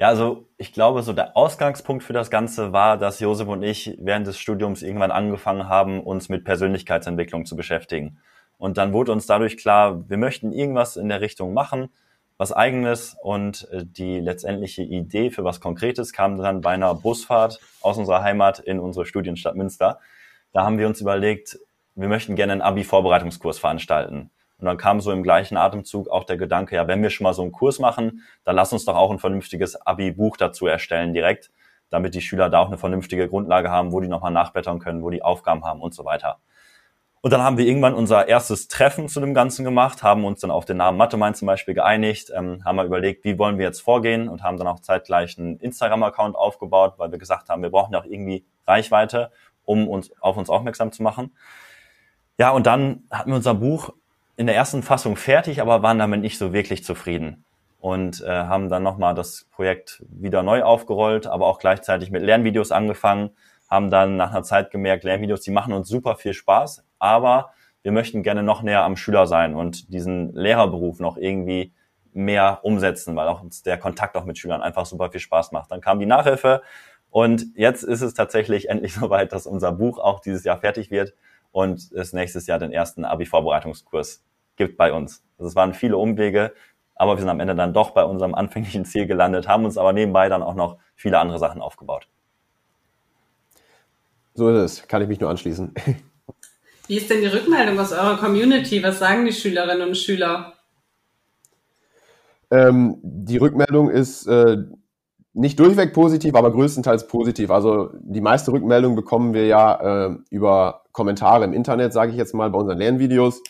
Ja, 0.00 0.08
also 0.08 0.48
ich 0.56 0.72
glaube, 0.72 1.02
so 1.02 1.12
der 1.12 1.36
Ausgangspunkt 1.36 2.02
für 2.02 2.14
das 2.14 2.30
Ganze 2.30 2.72
war, 2.72 2.96
dass 2.96 3.20
Josef 3.20 3.46
und 3.48 3.62
ich 3.62 3.98
während 4.00 4.26
des 4.26 4.38
Studiums 4.38 4.82
irgendwann 4.82 5.10
angefangen 5.10 5.68
haben, 5.68 6.00
uns 6.00 6.30
mit 6.30 6.42
Persönlichkeitsentwicklung 6.46 7.44
zu 7.44 7.54
beschäftigen. 7.54 8.18
Und 8.56 8.78
dann 8.78 8.94
wurde 8.94 9.12
uns 9.12 9.26
dadurch 9.26 9.58
klar, 9.58 10.08
wir 10.08 10.16
möchten 10.16 10.52
irgendwas 10.52 10.96
in 10.96 11.10
der 11.10 11.20
Richtung 11.20 11.52
machen, 11.52 11.90
was 12.38 12.50
eigenes 12.50 13.14
und 13.22 13.68
äh, 13.72 13.84
die 13.84 14.20
letztendliche 14.20 14.82
Idee 14.82 15.30
für 15.30 15.44
was 15.44 15.60
Konkretes 15.60 16.14
kam 16.14 16.38
dann 16.38 16.62
bei 16.62 16.70
einer 16.70 16.94
Busfahrt 16.94 17.60
aus 17.82 17.98
unserer 17.98 18.22
Heimat 18.22 18.58
in 18.58 18.80
unsere 18.80 19.04
Studienstadt 19.04 19.54
Münster. 19.54 20.00
Da 20.54 20.64
haben 20.64 20.78
wir 20.78 20.86
uns 20.86 21.02
überlegt, 21.02 21.58
wir 21.94 22.08
möchten 22.08 22.36
gerne 22.36 22.52
einen 22.52 22.62
Abi-Vorbereitungskurs 22.62 23.58
veranstalten. 23.58 24.30
Und 24.60 24.66
dann 24.66 24.76
kam 24.76 25.00
so 25.00 25.12
im 25.12 25.22
gleichen 25.22 25.56
Atemzug 25.56 26.08
auch 26.08 26.24
der 26.24 26.36
Gedanke, 26.36 26.76
ja, 26.76 26.86
wenn 26.86 27.02
wir 27.02 27.10
schon 27.10 27.24
mal 27.24 27.34
so 27.34 27.42
einen 27.42 27.52
Kurs 27.52 27.78
machen, 27.78 28.22
dann 28.44 28.56
lass 28.56 28.72
uns 28.72 28.84
doch 28.84 28.96
auch 28.96 29.10
ein 29.10 29.18
vernünftiges 29.18 29.74
Abi-Buch 29.86 30.36
dazu 30.36 30.66
erstellen 30.66 31.12
direkt, 31.12 31.50
damit 31.88 32.14
die 32.14 32.20
Schüler 32.20 32.50
da 32.50 32.60
auch 32.60 32.68
eine 32.68 32.78
vernünftige 32.78 33.28
Grundlage 33.28 33.70
haben, 33.70 33.92
wo 33.92 34.00
die 34.00 34.08
nochmal 34.08 34.32
nachblättern 34.32 34.78
können, 34.78 35.02
wo 35.02 35.10
die 35.10 35.22
Aufgaben 35.22 35.64
haben 35.64 35.80
und 35.80 35.94
so 35.94 36.04
weiter. 36.04 36.38
Und 37.22 37.32
dann 37.32 37.42
haben 37.42 37.58
wir 37.58 37.66
irgendwann 37.66 37.92
unser 37.92 38.28
erstes 38.28 38.68
Treffen 38.68 39.08
zu 39.08 39.20
dem 39.20 39.34
Ganzen 39.34 39.62
gemacht, 39.62 40.02
haben 40.02 40.24
uns 40.24 40.40
dann 40.40 40.50
auf 40.50 40.64
den 40.64 40.78
Namen 40.78 40.96
Mathemind 40.96 41.36
zum 41.36 41.46
Beispiel 41.46 41.74
geeinigt, 41.74 42.32
ähm, 42.34 42.64
haben 42.64 42.76
mal 42.76 42.86
überlegt, 42.86 43.24
wie 43.24 43.38
wollen 43.38 43.58
wir 43.58 43.66
jetzt 43.66 43.80
vorgehen 43.80 44.28
und 44.28 44.42
haben 44.42 44.56
dann 44.56 44.66
auch 44.66 44.80
zeitgleich 44.80 45.38
einen 45.38 45.58
Instagram-Account 45.58 46.34
aufgebaut, 46.34 46.94
weil 46.96 47.10
wir 47.10 47.18
gesagt 47.18 47.50
haben, 47.50 47.62
wir 47.62 47.70
brauchen 47.70 47.92
ja 47.92 48.00
auch 48.00 48.06
irgendwie 48.06 48.46
Reichweite, 48.66 49.30
um 49.66 49.86
uns 49.86 50.10
auf 50.22 50.38
uns 50.38 50.48
aufmerksam 50.48 50.92
zu 50.92 51.02
machen. 51.02 51.36
Ja, 52.38 52.50
und 52.52 52.66
dann 52.66 53.02
hatten 53.10 53.30
wir 53.30 53.36
unser 53.36 53.52
Buch 53.52 53.92
in 54.40 54.46
der 54.46 54.56
ersten 54.56 54.82
Fassung 54.82 55.16
fertig, 55.16 55.60
aber 55.60 55.82
waren 55.82 55.98
damit 55.98 56.22
nicht 56.22 56.38
so 56.38 56.54
wirklich 56.54 56.82
zufrieden 56.82 57.44
und 57.78 58.22
äh, 58.22 58.30
haben 58.30 58.70
dann 58.70 58.82
nochmal 58.82 59.14
das 59.14 59.46
Projekt 59.50 60.02
wieder 60.08 60.42
neu 60.42 60.62
aufgerollt, 60.62 61.26
aber 61.26 61.46
auch 61.46 61.58
gleichzeitig 61.58 62.10
mit 62.10 62.22
Lernvideos 62.22 62.72
angefangen, 62.72 63.32
haben 63.68 63.90
dann 63.90 64.16
nach 64.16 64.30
einer 64.30 64.42
Zeit 64.42 64.70
gemerkt, 64.70 65.04
Lernvideos, 65.04 65.42
die 65.42 65.50
machen 65.50 65.74
uns 65.74 65.90
super 65.90 66.16
viel 66.16 66.32
Spaß, 66.32 66.86
aber 66.98 67.50
wir 67.82 67.92
möchten 67.92 68.22
gerne 68.22 68.42
noch 68.42 68.62
näher 68.62 68.82
am 68.82 68.96
Schüler 68.96 69.26
sein 69.26 69.54
und 69.54 69.92
diesen 69.92 70.32
Lehrerberuf 70.32 71.00
noch 71.00 71.18
irgendwie 71.18 71.74
mehr 72.14 72.60
umsetzen, 72.62 73.16
weil 73.16 73.28
auch 73.28 73.42
der 73.66 73.76
Kontakt 73.76 74.16
auch 74.16 74.24
mit 74.24 74.38
Schülern 74.38 74.62
einfach 74.62 74.86
super 74.86 75.10
viel 75.10 75.20
Spaß 75.20 75.52
macht. 75.52 75.70
Dann 75.70 75.82
kam 75.82 75.98
die 75.98 76.06
Nachhilfe 76.06 76.62
und 77.10 77.44
jetzt 77.56 77.82
ist 77.82 78.00
es 78.00 78.14
tatsächlich 78.14 78.68
endlich 78.70 78.94
soweit, 78.94 79.34
dass 79.34 79.46
unser 79.46 79.72
Buch 79.72 79.98
auch 79.98 80.20
dieses 80.20 80.44
Jahr 80.44 80.56
fertig 80.56 80.90
wird 80.90 81.12
und 81.52 81.92
es 81.92 82.14
nächstes 82.14 82.46
Jahr 82.46 82.58
den 82.58 82.72
ersten 82.72 83.04
Abi-Vorbereitungskurs 83.04 84.24
gibt 84.60 84.76
bei 84.76 84.92
uns. 84.92 85.24
Also 85.38 85.48
es 85.48 85.56
waren 85.56 85.72
viele 85.72 85.96
Umwege, 85.96 86.52
aber 86.94 87.14
wir 87.14 87.20
sind 87.20 87.30
am 87.30 87.40
Ende 87.40 87.54
dann 87.54 87.72
doch 87.72 87.92
bei 87.92 88.04
unserem 88.04 88.34
anfänglichen 88.34 88.84
Ziel 88.84 89.06
gelandet, 89.06 89.48
haben 89.48 89.64
uns 89.64 89.78
aber 89.78 89.94
nebenbei 89.94 90.28
dann 90.28 90.42
auch 90.42 90.54
noch 90.54 90.76
viele 90.94 91.18
andere 91.18 91.38
Sachen 91.38 91.62
aufgebaut. 91.62 92.08
So 94.34 94.50
ist 94.50 94.58
es, 94.58 94.86
kann 94.86 95.00
ich 95.00 95.08
mich 95.08 95.18
nur 95.18 95.30
anschließen. 95.30 95.74
Wie 96.88 96.96
ist 96.96 97.08
denn 97.08 97.22
die 97.22 97.28
Rückmeldung 97.28 97.80
aus 97.80 97.92
eurer 97.92 98.18
Community? 98.18 98.82
Was 98.82 98.98
sagen 98.98 99.24
die 99.24 99.32
Schülerinnen 99.32 99.88
und 99.88 99.96
Schüler? 99.96 100.52
Ähm, 102.50 102.98
die 103.02 103.38
Rückmeldung 103.38 103.88
ist 103.88 104.26
äh, 104.26 104.58
nicht 105.32 105.58
durchweg 105.58 105.94
positiv, 105.94 106.34
aber 106.34 106.52
größtenteils 106.52 107.06
positiv. 107.06 107.50
Also 107.50 107.90
die 107.94 108.20
meiste 108.20 108.52
Rückmeldung 108.52 108.94
bekommen 108.94 109.32
wir 109.32 109.46
ja 109.46 110.08
äh, 110.08 110.16
über 110.28 110.82
Kommentare 110.92 111.44
im 111.44 111.54
Internet, 111.54 111.94
sage 111.94 112.10
ich 112.10 112.18
jetzt 112.18 112.34
mal, 112.34 112.50
bei 112.50 112.58
unseren 112.58 112.78
Lernvideos. 112.78 113.40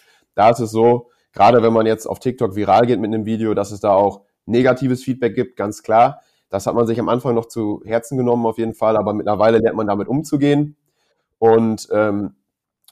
Da 0.40 0.48
ist 0.48 0.60
es 0.60 0.70
so, 0.70 1.10
gerade 1.34 1.62
wenn 1.62 1.74
man 1.74 1.84
jetzt 1.84 2.06
auf 2.06 2.18
TikTok 2.18 2.56
viral 2.56 2.86
geht 2.86 2.98
mit 2.98 3.12
einem 3.12 3.26
Video, 3.26 3.52
dass 3.52 3.72
es 3.72 3.80
da 3.80 3.92
auch 3.92 4.22
negatives 4.46 5.04
Feedback 5.04 5.34
gibt, 5.34 5.54
ganz 5.54 5.82
klar. 5.82 6.22
Das 6.48 6.66
hat 6.66 6.74
man 6.74 6.86
sich 6.86 6.98
am 6.98 7.10
Anfang 7.10 7.34
noch 7.34 7.44
zu 7.44 7.82
Herzen 7.84 8.16
genommen 8.16 8.46
auf 8.46 8.56
jeden 8.56 8.72
Fall, 8.72 8.96
aber 8.96 9.12
mittlerweile 9.12 9.58
lernt 9.58 9.76
man 9.76 9.86
damit 9.86 10.08
umzugehen. 10.08 10.76
Und 11.38 11.88
ähm, 11.92 12.36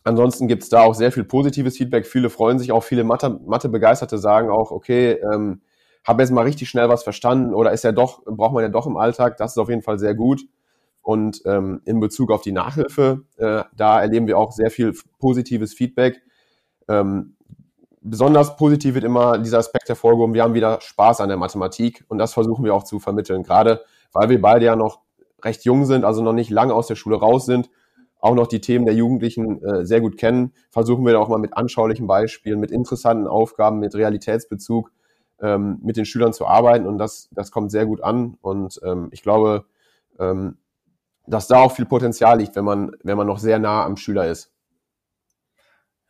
ansonsten 0.05 0.47
gibt 0.47 0.63
es 0.63 0.69
da 0.69 0.83
auch 0.83 0.95
sehr 0.95 1.11
viel 1.11 1.25
positives 1.25 1.79
Feedback. 1.79 2.07
Viele 2.07 2.29
freuen 2.29 2.59
sich 2.59 2.71
auch, 2.71 2.85
viele 2.85 3.03
Mathe-Begeisterte 3.03 4.17
Mathe 4.17 4.19
sagen 4.19 4.51
auch, 4.51 4.71
okay, 4.71 5.13
ähm, 5.33 5.63
habe 6.07 6.21
jetzt 6.21 6.31
mal 6.31 6.45
richtig 6.45 6.69
schnell 6.69 6.91
was 6.91 7.03
verstanden 7.03 7.55
oder 7.55 7.73
ist 7.73 7.83
ja 7.83 7.93
doch, 7.93 8.23
braucht 8.27 8.53
man 8.53 8.63
ja 8.63 8.69
doch 8.69 8.87
im 8.87 8.99
Alltag. 8.99 9.39
Das 9.39 9.53
ist 9.53 9.59
auf 9.59 9.71
jeden 9.71 9.83
Fall 9.83 9.99
sehr 9.99 10.15
gut. 10.15 10.43
Und 11.01 11.41
ähm, 11.47 11.81
in 11.87 11.99
Bezug 11.99 12.31
auf 12.31 12.43
die 12.43 12.53
Nachhilfe, 12.53 13.25
äh, 13.39 13.63
da 13.75 14.03
erleben 14.03 14.27
wir 14.27 14.37
auch 14.37 14.53
sehr 14.53 14.71
viel 14.71 14.93
positives 15.19 15.73
Feedback. 15.73 16.21
Ähm, 16.89 17.37
besonders 18.01 18.57
positiv 18.57 18.95
wird 18.95 19.05
immer 19.05 19.39
dieser 19.39 19.59
Aspekt 19.59 19.89
hervorgehoben, 19.89 20.35
wir 20.35 20.43
haben 20.43 20.55
wieder 20.55 20.81
Spaß 20.81 21.21
an 21.21 21.29
der 21.29 21.39
Mathematik 21.39 22.05
und 22.09 22.19
das 22.19 22.33
versuchen 22.33 22.65
wir 22.65 22.75
auch 22.75 22.85
zu 22.85 22.99
vermitteln, 22.99 23.43
gerade 23.43 23.83
weil 24.13 24.29
wir 24.29 24.41
beide 24.41 24.65
ja 24.65 24.77
noch 24.77 25.01
recht 25.45 25.65
jung 25.65 25.85
sind, 25.85 26.05
also 26.05 26.23
noch 26.23 26.33
nicht 26.33 26.51
lange 26.51 26.75
aus 26.75 26.87
der 26.87 26.97
Schule 26.97 27.17
raus 27.17 27.47
sind, 27.47 27.71
auch 28.21 28.35
noch 28.35 28.47
die 28.47 28.61
Themen 28.61 28.85
der 28.85 28.95
Jugendlichen 28.95 29.63
äh, 29.63 29.87
sehr 29.87 30.01
gut 30.01 30.17
kennen, 30.17 30.53
versuchen 30.71 31.07
wir 31.07 31.21
auch 31.21 31.29
mal 31.29 31.39
mit 31.39 31.57
anschaulichen 31.57 32.07
Beispielen, 32.07 32.59
mit 32.59 32.71
interessanten 32.71 33.27
Aufgaben, 33.27 33.79
mit 33.79 33.95
Realitätsbezug 33.95 34.91
ähm, 35.41 35.79
mit 35.83 35.97
den 35.97 36.05
Schülern 36.05 36.33
zu 36.33 36.47
arbeiten 36.47 36.87
und 36.87 36.99
das, 36.99 37.29
das 37.33 37.51
kommt 37.51 37.71
sehr 37.71 37.87
gut 37.87 38.03
an 38.03 38.37
und 38.41 38.81
ähm, 38.85 39.09
ich 39.13 39.23
glaube, 39.23 39.65
ähm, 40.19 40.59
dass 41.27 41.47
da 41.47 41.59
auch 41.59 41.73
viel 41.73 41.87
Potenzial 41.87 42.39
liegt, 42.39 42.57
wenn 42.57 42.65
man, 42.65 42.93
wenn 43.03 43.17
man 43.17 43.27
noch 43.27 43.39
sehr 43.39 43.59
nah 43.59 43.85
am 43.85 43.97
Schüler 43.97 44.27
ist. 44.27 44.51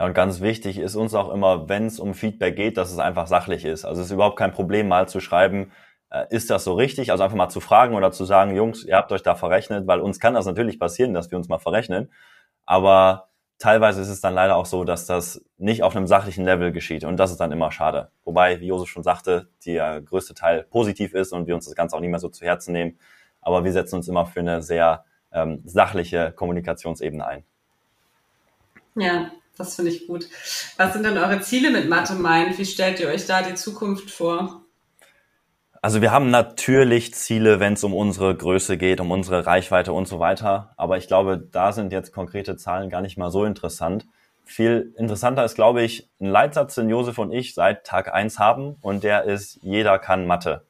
Ja, 0.00 0.06
und 0.06 0.14
ganz 0.14 0.40
wichtig 0.40 0.78
ist 0.78 0.94
uns 0.94 1.14
auch 1.14 1.32
immer, 1.32 1.68
wenn 1.68 1.87
es 1.87 1.98
um 1.98 2.14
Feedback 2.14 2.56
geht, 2.56 2.76
dass 2.76 2.92
es 2.92 2.98
einfach 2.98 3.26
sachlich 3.26 3.64
ist. 3.64 3.84
Also 3.84 4.00
es 4.00 4.08
ist 4.08 4.12
überhaupt 4.12 4.38
kein 4.38 4.52
Problem, 4.52 4.88
mal 4.88 5.08
zu 5.08 5.20
schreiben, 5.20 5.72
äh, 6.11 6.26
ist 6.30 6.50
das 6.50 6.64
so 6.64 6.74
richtig? 6.74 7.11
Also 7.11 7.24
einfach 7.24 7.37
mal 7.37 7.48
zu 7.48 7.61
fragen 7.61 7.94
oder 7.94 8.12
zu 8.12 8.24
sagen, 8.24 8.54
Jungs, 8.54 8.84
ihr 8.84 8.96
habt 8.96 9.12
euch 9.12 9.22
da 9.22 9.34
verrechnet, 9.34 9.87
weil 9.87 10.00
uns 10.00 10.20
kann 10.20 10.34
das 10.34 10.46
natürlich 10.46 10.78
passieren, 10.78 11.14
dass 11.14 11.30
wir 11.30 11.38
uns 11.38 11.48
mal 11.48 11.58
verrechnen. 11.58 12.12
Aber 12.64 13.28
teilweise 13.58 14.00
ist 14.00 14.08
es 14.08 14.20
dann 14.20 14.34
leider 14.34 14.56
auch 14.56 14.66
so, 14.66 14.84
dass 14.84 15.06
das 15.06 15.44
nicht 15.58 15.82
auf 15.82 15.96
einem 15.96 16.06
sachlichen 16.06 16.44
Level 16.44 16.72
geschieht 16.72 17.04
und 17.04 17.16
das 17.16 17.30
ist 17.32 17.40
dann 17.40 17.52
immer 17.52 17.72
schade. 17.72 18.11
Wobei, 18.24 18.61
wie 18.61 18.66
Josef 18.68 18.88
schon 18.88 19.02
sagte, 19.02 19.48
der 19.66 20.00
größte 20.00 20.34
Teil 20.34 20.62
positiv 20.64 21.12
ist 21.14 21.32
und 21.32 21.46
wir 21.46 21.54
uns 21.54 21.64
das 21.64 21.74
Ganze 21.74 21.96
auch 21.96 22.00
nicht 22.00 22.11
mehr 22.11 22.20
so 22.20 22.28
zu 22.28 22.44
Herzen 22.44 22.72
nehmen. 22.72 22.98
Aber 23.40 23.64
wir 23.64 23.72
setzen 23.72 23.96
uns 23.96 24.08
immer 24.08 24.26
für 24.26 24.40
eine 24.40 24.62
sehr 24.62 25.04
ähm, 25.32 25.62
sachliche 25.64 26.32
Kommunikationsebene 26.32 27.26
ein. 27.26 27.44
Ja, 28.94 29.30
das 29.59 29.77
finde 29.77 29.90
ich 29.90 30.07
gut. 30.07 30.27
Was 30.77 30.92
sind 30.92 31.05
denn 31.05 31.18
eure 31.18 31.40
Ziele 31.40 31.71
mit 31.71 31.88
Mathe 31.88 32.14
Mind? 32.14 32.59
Wie 32.59 32.64
stellt 32.64 33.01
ihr 33.01 33.09
euch 33.09 33.27
da 33.27 33.42
die 33.42 33.55
Zukunft 33.55 34.11
vor? 34.11 34.62
Also 35.81 36.03
wir 36.03 36.11
haben 36.11 36.31
natürlich 36.31 37.14
Ziele, 37.14 37.61
wenn 37.61 37.75
es 37.75 37.85
um 37.85 37.94
unsere 37.94 38.35
Größe 38.35 38.77
geht, 38.77 39.01
um 39.01 39.11
unsere 39.11 39.47
Reichweite 39.47 39.92
und 39.92 40.09
so 40.09 40.18
weiter. 40.18 40.73
Aber 40.77 40.97
ich 40.97 41.07
glaube, 41.07 41.38
da 41.38 41.73
sind 41.73 41.92
jetzt 41.92 42.12
konkrete 42.12 42.57
Zahlen 42.57 42.90
gar 42.90 43.01
nicht 43.01 43.16
mal 43.16 43.31
so 43.31 43.44
interessant. 43.44 44.07
Viel 44.44 44.94
interessanter 44.97 45.44
ist, 45.44 45.55
glaube 45.55 45.83
ich, 45.83 46.09
ein 46.21 46.27
Leitsatz, 46.27 46.75
den 46.75 46.88
Josef 46.88 47.18
und 47.18 47.33
ich 47.33 47.55
seit 47.55 47.85
Tag 47.85 48.12
eins 48.12 48.38
haben 48.38 48.77
und 48.81 49.05
der 49.05 49.25
ist, 49.25 49.59
jeder 49.62 49.99
kann 49.99 50.27
Mathe. 50.27 50.64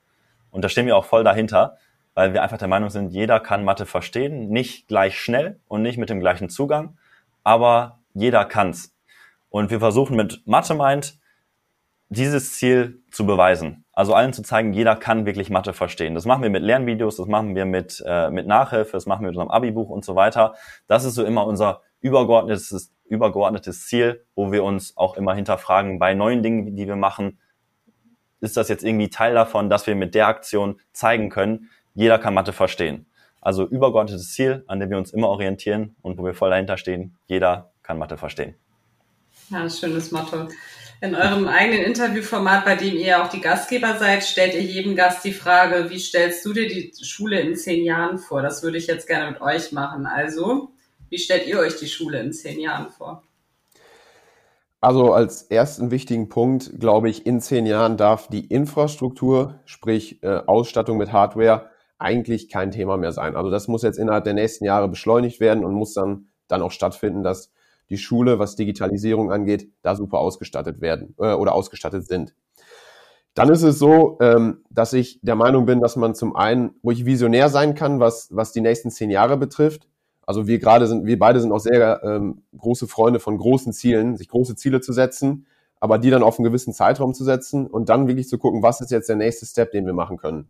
Und 0.50 0.62
da 0.62 0.68
stehen 0.68 0.86
wir 0.86 0.96
auch 0.96 1.04
voll 1.04 1.24
dahinter, 1.24 1.78
weil 2.14 2.34
wir 2.34 2.42
einfach 2.42 2.58
der 2.58 2.68
Meinung 2.68 2.90
sind, 2.90 3.10
jeder 3.10 3.38
kann 3.40 3.64
Mathe 3.64 3.86
verstehen, 3.86 4.48
nicht 4.50 4.88
gleich 4.88 5.18
schnell 5.18 5.60
und 5.68 5.82
nicht 5.82 5.98
mit 5.98 6.10
dem 6.10 6.20
gleichen 6.20 6.50
Zugang, 6.50 6.98
aber 7.44 7.97
jeder 8.20 8.44
kann's. 8.44 8.94
Und 9.48 9.70
wir 9.70 9.80
versuchen 9.80 10.16
mit 10.16 10.42
Mathe 10.46 10.74
meint, 10.74 11.18
dieses 12.10 12.54
Ziel 12.54 13.02
zu 13.10 13.26
beweisen. 13.26 13.84
Also 13.92 14.14
allen 14.14 14.32
zu 14.32 14.42
zeigen, 14.42 14.72
jeder 14.72 14.96
kann 14.96 15.26
wirklich 15.26 15.50
Mathe 15.50 15.72
verstehen. 15.72 16.14
Das 16.14 16.24
machen 16.24 16.42
wir 16.42 16.50
mit 16.50 16.62
Lernvideos, 16.62 17.16
das 17.16 17.26
machen 17.26 17.54
wir 17.54 17.66
mit, 17.66 18.02
äh, 18.06 18.30
mit 18.30 18.46
Nachhilfe, 18.46 18.92
das 18.92 19.06
machen 19.06 19.22
wir 19.22 19.28
mit 19.28 19.36
unserem 19.36 19.50
Abi-Buch 19.50 19.90
und 19.90 20.04
so 20.04 20.16
weiter. 20.16 20.54
Das 20.86 21.04
ist 21.04 21.14
so 21.14 21.24
immer 21.24 21.46
unser 21.46 21.82
übergeordnetes, 22.00 22.94
übergeordnetes 23.04 23.86
Ziel, 23.86 24.24
wo 24.34 24.52
wir 24.52 24.64
uns 24.64 24.96
auch 24.96 25.16
immer 25.16 25.34
hinterfragen, 25.34 25.98
bei 25.98 26.14
neuen 26.14 26.42
Dingen, 26.42 26.76
die 26.76 26.86
wir 26.86 26.96
machen, 26.96 27.38
ist 28.40 28.56
das 28.56 28.68
jetzt 28.68 28.84
irgendwie 28.84 29.10
Teil 29.10 29.34
davon, 29.34 29.68
dass 29.68 29.86
wir 29.86 29.96
mit 29.96 30.14
der 30.14 30.28
Aktion 30.28 30.80
zeigen 30.92 31.28
können, 31.28 31.70
jeder 31.94 32.18
kann 32.18 32.34
Mathe 32.34 32.52
verstehen. 32.52 33.06
Also 33.40 33.66
übergeordnetes 33.66 34.32
Ziel, 34.32 34.64
an 34.66 34.80
dem 34.80 34.90
wir 34.90 34.98
uns 34.98 35.12
immer 35.12 35.28
orientieren 35.28 35.96
und 36.02 36.18
wo 36.18 36.24
wir 36.24 36.34
voll 36.34 36.50
dahinter 36.50 36.76
stehen, 36.76 37.16
jeder 37.26 37.72
kann 37.88 37.98
Mathe 37.98 38.18
verstehen. 38.18 38.54
Ja, 39.48 39.68
schönes 39.68 40.12
Motto. 40.12 40.48
In 41.00 41.14
eurem 41.14 41.48
eigenen 41.48 41.84
Interviewformat, 41.84 42.64
bei 42.64 42.76
dem 42.76 42.96
ihr 42.96 43.22
auch 43.22 43.28
die 43.28 43.40
Gastgeber 43.40 43.96
seid, 43.98 44.24
stellt 44.24 44.52
ihr 44.52 44.62
jedem 44.62 44.94
Gast 44.94 45.24
die 45.24 45.32
Frage, 45.32 45.88
wie 45.88 45.98
stellst 45.98 46.44
du 46.44 46.52
dir 46.52 46.68
die 46.68 46.92
Schule 47.02 47.40
in 47.40 47.56
zehn 47.56 47.84
Jahren 47.84 48.18
vor? 48.18 48.42
Das 48.42 48.62
würde 48.62 48.76
ich 48.76 48.88
jetzt 48.88 49.06
gerne 49.06 49.30
mit 49.30 49.40
euch 49.40 49.72
machen. 49.72 50.04
Also, 50.04 50.72
wie 51.08 51.18
stellt 51.18 51.46
ihr 51.46 51.58
euch 51.60 51.76
die 51.76 51.88
Schule 51.88 52.20
in 52.20 52.32
zehn 52.32 52.60
Jahren 52.60 52.90
vor? 52.90 53.22
Also 54.80 55.12
als 55.12 55.44
ersten 55.44 55.90
wichtigen 55.90 56.28
Punkt, 56.28 56.78
glaube 56.78 57.08
ich, 57.08 57.26
in 57.26 57.40
zehn 57.40 57.64
Jahren 57.64 57.96
darf 57.96 58.28
die 58.28 58.44
Infrastruktur, 58.44 59.60
sprich 59.64 60.22
äh, 60.22 60.42
Ausstattung 60.46 60.98
mit 60.98 61.12
Hardware, 61.12 61.70
eigentlich 61.98 62.50
kein 62.50 62.70
Thema 62.70 62.96
mehr 62.98 63.12
sein. 63.12 63.34
Also 63.34 63.50
das 63.50 63.66
muss 63.66 63.82
jetzt 63.82 63.98
innerhalb 63.98 64.24
der 64.24 64.34
nächsten 64.34 64.64
Jahre 64.66 64.88
beschleunigt 64.88 65.40
werden 65.40 65.64
und 65.64 65.72
muss 65.72 65.94
dann, 65.94 66.28
dann 66.48 66.62
auch 66.62 66.70
stattfinden, 66.70 67.22
dass 67.22 67.50
die 67.90 67.98
Schule, 67.98 68.38
was 68.38 68.56
Digitalisierung 68.56 69.32
angeht, 69.32 69.70
da 69.82 69.96
super 69.96 70.18
ausgestattet 70.18 70.80
werden 70.80 71.14
äh, 71.18 71.32
oder 71.32 71.54
ausgestattet 71.54 72.06
sind. 72.06 72.34
Dann 73.34 73.50
ist 73.50 73.62
es 73.62 73.78
so, 73.78 74.18
ähm, 74.20 74.64
dass 74.68 74.92
ich 74.92 75.20
der 75.22 75.36
Meinung 75.36 75.64
bin, 75.64 75.80
dass 75.80 75.94
man 75.94 76.14
zum 76.14 76.34
einen 76.34 76.70
ruhig 76.82 77.04
visionär 77.04 77.48
sein 77.48 77.74
kann, 77.74 78.00
was, 78.00 78.28
was 78.32 78.52
die 78.52 78.60
nächsten 78.60 78.90
zehn 78.90 79.10
Jahre 79.10 79.36
betrifft. 79.36 79.88
Also 80.26 80.46
wir 80.46 80.58
gerade 80.58 80.86
sind, 80.86 81.06
wir 81.06 81.18
beide 81.18 81.40
sind 81.40 81.52
auch 81.52 81.60
sehr 81.60 82.02
ähm, 82.02 82.42
große 82.56 82.88
Freunde 82.88 83.20
von 83.20 83.38
großen 83.38 83.72
Zielen, 83.72 84.16
sich 84.16 84.28
große 84.28 84.56
Ziele 84.56 84.80
zu 84.80 84.92
setzen, 84.92 85.46
aber 85.80 85.98
die 85.98 86.10
dann 86.10 86.22
auf 86.22 86.38
einen 86.38 86.44
gewissen 86.44 86.74
Zeitraum 86.74 87.14
zu 87.14 87.24
setzen 87.24 87.66
und 87.66 87.88
dann 87.88 88.08
wirklich 88.08 88.28
zu 88.28 88.38
gucken, 88.38 88.62
was 88.62 88.80
ist 88.80 88.90
jetzt 88.90 89.08
der 89.08 89.16
nächste 89.16 89.46
Step, 89.46 89.70
den 89.70 89.86
wir 89.86 89.94
machen 89.94 90.16
können. 90.16 90.48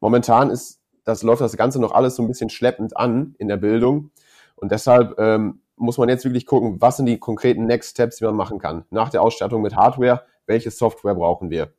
Momentan 0.00 0.50
ist, 0.50 0.80
das 1.04 1.22
läuft 1.22 1.42
das 1.42 1.56
Ganze 1.56 1.78
noch 1.78 1.92
alles 1.92 2.16
so 2.16 2.22
ein 2.22 2.28
bisschen 2.28 2.50
schleppend 2.50 2.96
an 2.96 3.34
in 3.38 3.48
der 3.48 3.58
Bildung 3.58 4.10
und 4.56 4.72
deshalb 4.72 5.18
ähm, 5.18 5.60
muss 5.80 5.98
man 5.98 6.08
jetzt 6.08 6.24
wirklich 6.24 6.46
gucken, 6.46 6.76
was 6.80 6.96
sind 6.96 7.06
die 7.06 7.18
konkreten 7.18 7.66
Next 7.66 7.90
Steps, 7.90 8.16
die 8.18 8.24
man 8.24 8.36
machen 8.36 8.58
kann. 8.58 8.84
Nach 8.90 9.08
der 9.08 9.22
Ausstattung 9.22 9.62
mit 9.62 9.76
Hardware, 9.76 10.24
welche 10.46 10.70
Software 10.70 11.14
brauchen 11.14 11.50
wir? 11.50 11.72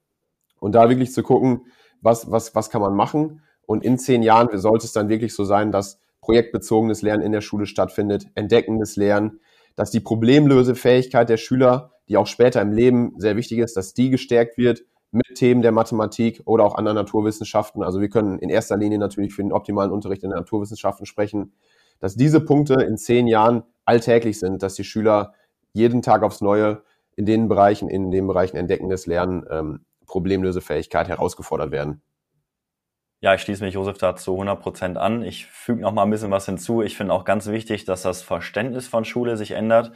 Und 0.59 0.73
da 0.73 0.89
wirklich 0.89 1.13
zu 1.13 1.23
gucken, 1.23 1.65
was, 2.01 2.31
was, 2.31 2.55
was 2.55 2.69
kann 2.69 2.81
man 2.81 2.95
machen? 2.95 3.41
Und 3.65 3.83
in 3.83 3.97
zehn 3.97 4.23
Jahren 4.23 4.57
sollte 4.57 4.85
es 4.85 4.93
dann 4.93 5.09
wirklich 5.09 5.33
so 5.33 5.43
sein, 5.43 5.71
dass 5.71 5.99
projektbezogenes 6.21 7.01
Lernen 7.01 7.23
in 7.23 7.31
der 7.31 7.41
Schule 7.41 7.65
stattfindet, 7.65 8.27
entdeckendes 8.35 8.95
Lernen, 8.95 9.39
dass 9.75 9.91
die 9.91 9.99
Problemlösefähigkeit 9.99 11.29
der 11.29 11.37
Schüler, 11.37 11.93
die 12.09 12.17
auch 12.17 12.27
später 12.27 12.61
im 12.61 12.71
Leben 12.71 13.13
sehr 13.17 13.35
wichtig 13.35 13.59
ist, 13.59 13.77
dass 13.77 13.93
die 13.93 14.09
gestärkt 14.09 14.57
wird 14.57 14.83
mit 15.11 15.35
Themen 15.35 15.61
der 15.61 15.71
Mathematik 15.71 16.41
oder 16.45 16.63
auch 16.63 16.75
anderen 16.75 16.95
Naturwissenschaften. 16.95 17.83
Also 17.83 17.99
wir 18.01 18.09
können 18.09 18.39
in 18.39 18.49
erster 18.49 18.77
Linie 18.77 18.97
natürlich 18.97 19.33
für 19.33 19.41
den 19.41 19.51
optimalen 19.51 19.91
Unterricht 19.91 20.23
in 20.23 20.29
den 20.29 20.39
Naturwissenschaften 20.39 21.05
sprechen, 21.05 21.53
dass 21.99 22.15
diese 22.15 22.39
Punkte 22.41 22.75
in 22.75 22.97
zehn 22.97 23.27
Jahren 23.27 23.63
alltäglich 23.91 24.39
sind, 24.39 24.63
dass 24.63 24.75
die 24.75 24.85
Schüler 24.85 25.33
jeden 25.73 26.01
Tag 26.01 26.23
aufs 26.23 26.39
Neue 26.39 26.83
in 27.17 27.25
den 27.25 27.49
Bereichen, 27.49 27.89
in 27.89 28.09
den 28.09 28.25
Bereichen 28.25 28.55
entdeckendes 28.55 29.05
Lernen, 29.05 29.45
ähm, 29.49 29.85
Problemlösefähigkeit 30.07 31.09
herausgefordert 31.09 31.71
werden. 31.71 32.01
Ja, 33.19 33.35
ich 33.35 33.41
schließe 33.41 33.63
mich 33.63 33.75
Josef 33.75 33.97
da 33.97 34.15
zu 34.15 34.31
100 34.31 34.61
Prozent 34.61 34.97
an. 34.97 35.23
Ich 35.23 35.45
füge 35.45 35.81
noch 35.81 35.91
mal 35.91 36.03
ein 36.03 36.09
bisschen 36.09 36.31
was 36.31 36.45
hinzu. 36.45 36.81
Ich 36.81 36.95
finde 36.95 37.13
auch 37.13 37.25
ganz 37.25 37.47
wichtig, 37.47 37.83
dass 37.83 38.01
das 38.01 38.21
Verständnis 38.21 38.87
von 38.87 39.03
Schule 39.03 39.35
sich 39.35 39.51
ändert 39.51 39.91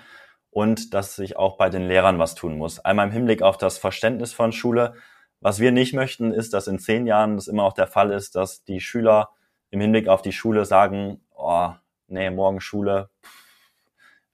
und 0.52 0.94
dass 0.94 1.16
sich 1.16 1.38
auch 1.38 1.58
bei 1.58 1.70
den 1.70 1.88
Lehrern 1.88 2.20
was 2.20 2.36
tun 2.36 2.58
muss. 2.58 2.80
Einmal 2.80 3.08
im 3.08 3.14
Hinblick 3.14 3.42
auf 3.42 3.58
das 3.58 3.78
Verständnis 3.78 4.34
von 4.34 4.52
Schule. 4.52 4.94
Was 5.40 5.60
wir 5.60 5.72
nicht 5.72 5.94
möchten, 5.94 6.32
ist, 6.34 6.54
dass 6.54 6.68
in 6.68 6.80
zehn 6.80 7.08
Jahren 7.08 7.36
das 7.36 7.48
immer 7.48 7.64
auch 7.64 7.74
der 7.74 7.88
Fall 7.88 8.12
ist, 8.12 8.36
dass 8.36 8.64
die 8.66 8.82
Schüler 8.82 9.30
im 9.70 9.80
Hinblick 9.80 10.08
auf 10.08 10.22
die 10.22 10.34
Schule 10.34 10.66
sagen, 10.66 11.22
oh, 11.34 11.72
nee, 12.08 12.30
morgen 12.30 12.62
Schule, 12.62 13.10
pff, 13.24 13.45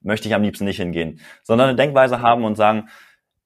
möchte 0.02 0.28
ich 0.28 0.34
am 0.34 0.42
liebsten 0.42 0.64
nicht 0.64 0.78
hingehen, 0.78 1.20
sondern 1.42 1.68
eine 1.68 1.76
Denkweise 1.76 2.20
haben 2.20 2.44
und 2.44 2.56
sagen, 2.56 2.88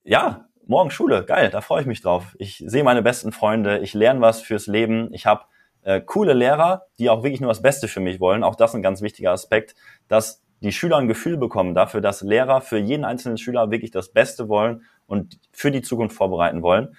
ja, 0.03 0.45
morgen 0.65 0.91
Schule, 0.91 1.23
geil, 1.25 1.49
da 1.49 1.61
freue 1.61 1.81
ich 1.81 1.87
mich 1.87 2.01
drauf. 2.01 2.35
Ich 2.39 2.63
sehe 2.65 2.83
meine 2.83 3.01
besten 3.01 3.31
Freunde, 3.31 3.79
ich 3.79 3.93
lerne 3.93 4.21
was 4.21 4.41
fürs 4.41 4.67
Leben, 4.67 5.13
ich 5.13 5.25
habe 5.25 5.45
äh, 5.83 6.01
coole 6.01 6.33
Lehrer, 6.33 6.87
die 6.99 7.09
auch 7.09 7.23
wirklich 7.23 7.41
nur 7.41 7.49
das 7.49 7.61
Beste 7.61 7.87
für 7.87 8.01
mich 8.01 8.19
wollen. 8.19 8.43
Auch 8.43 8.55
das 8.55 8.75
ein 8.75 8.81
ganz 8.81 9.01
wichtiger 9.01 9.31
Aspekt, 9.31 9.75
dass 10.07 10.43
die 10.61 10.71
Schüler 10.71 10.97
ein 10.97 11.07
Gefühl 11.07 11.37
bekommen 11.37 11.75
dafür, 11.75 12.01
dass 12.01 12.21
Lehrer 12.21 12.61
für 12.61 12.77
jeden 12.77 13.05
einzelnen 13.05 13.37
Schüler 13.37 13.71
wirklich 13.71 13.91
das 13.91 14.11
Beste 14.11 14.49
wollen 14.49 14.81
und 15.05 15.39
für 15.51 15.71
die 15.71 15.81
Zukunft 15.81 16.15
vorbereiten 16.15 16.61
wollen. 16.61 16.95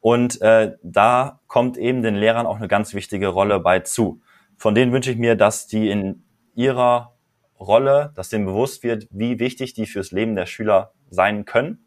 Und 0.00 0.40
äh, 0.42 0.76
da 0.82 1.40
kommt 1.46 1.76
eben 1.76 2.02
den 2.02 2.14
Lehrern 2.14 2.46
auch 2.46 2.56
eine 2.56 2.68
ganz 2.68 2.92
wichtige 2.92 3.28
Rolle 3.28 3.60
bei 3.60 3.80
zu. 3.80 4.20
Von 4.56 4.74
denen 4.74 4.92
wünsche 4.92 5.10
ich 5.10 5.16
mir, 5.16 5.36
dass 5.36 5.66
die 5.66 5.88
in 5.88 6.24
ihrer 6.54 7.13
Rolle, 7.66 8.12
dass 8.14 8.28
denen 8.28 8.46
bewusst 8.46 8.82
wird, 8.82 9.06
wie 9.10 9.38
wichtig 9.38 9.74
die 9.74 9.86
fürs 9.86 10.12
Leben 10.12 10.36
der 10.36 10.46
Schüler 10.46 10.92
sein 11.10 11.44
können 11.44 11.86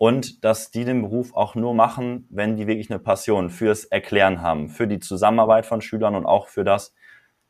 und 0.00 0.44
dass 0.44 0.70
die 0.70 0.86
den 0.86 1.02
Beruf 1.02 1.34
auch 1.34 1.54
nur 1.54 1.74
machen, 1.74 2.26
wenn 2.30 2.56
die 2.56 2.66
wirklich 2.66 2.90
eine 2.90 2.98
Passion 2.98 3.50
fürs 3.50 3.84
Erklären 3.84 4.40
haben, 4.40 4.70
für 4.70 4.86
die 4.86 4.98
Zusammenarbeit 4.98 5.66
von 5.66 5.82
Schülern 5.82 6.14
und 6.14 6.24
auch 6.24 6.48
für 6.48 6.64
das, 6.64 6.94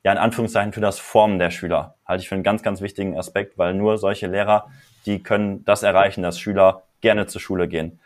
ja 0.03 0.11
in 0.11 0.19
Anführungszeichen, 0.19 0.73
für 0.73 0.81
das 0.81 0.99
Formen 0.99 1.39
der 1.39 1.51
Schüler. 1.51 1.95
Halte 2.05 2.23
ich 2.23 2.29
für 2.29 2.35
einen 2.35 2.43
ganz, 2.43 2.65
ganz 2.65 2.81
wichtigen 2.81 3.17
Aspekt, 3.17 3.57
weil 3.57 3.75
nur 3.75 3.99
solche 3.99 4.27
Lehrer, 4.27 4.69
die 5.07 5.23
können 5.23 5.65
das 5.65 5.85
erreichen, 5.85 6.23
dass 6.23 6.41
Schüler 6.41 6.83
gerne 7.01 7.27
zur 7.27 7.41
Schule 7.41 7.69
gehen. 7.69 8.01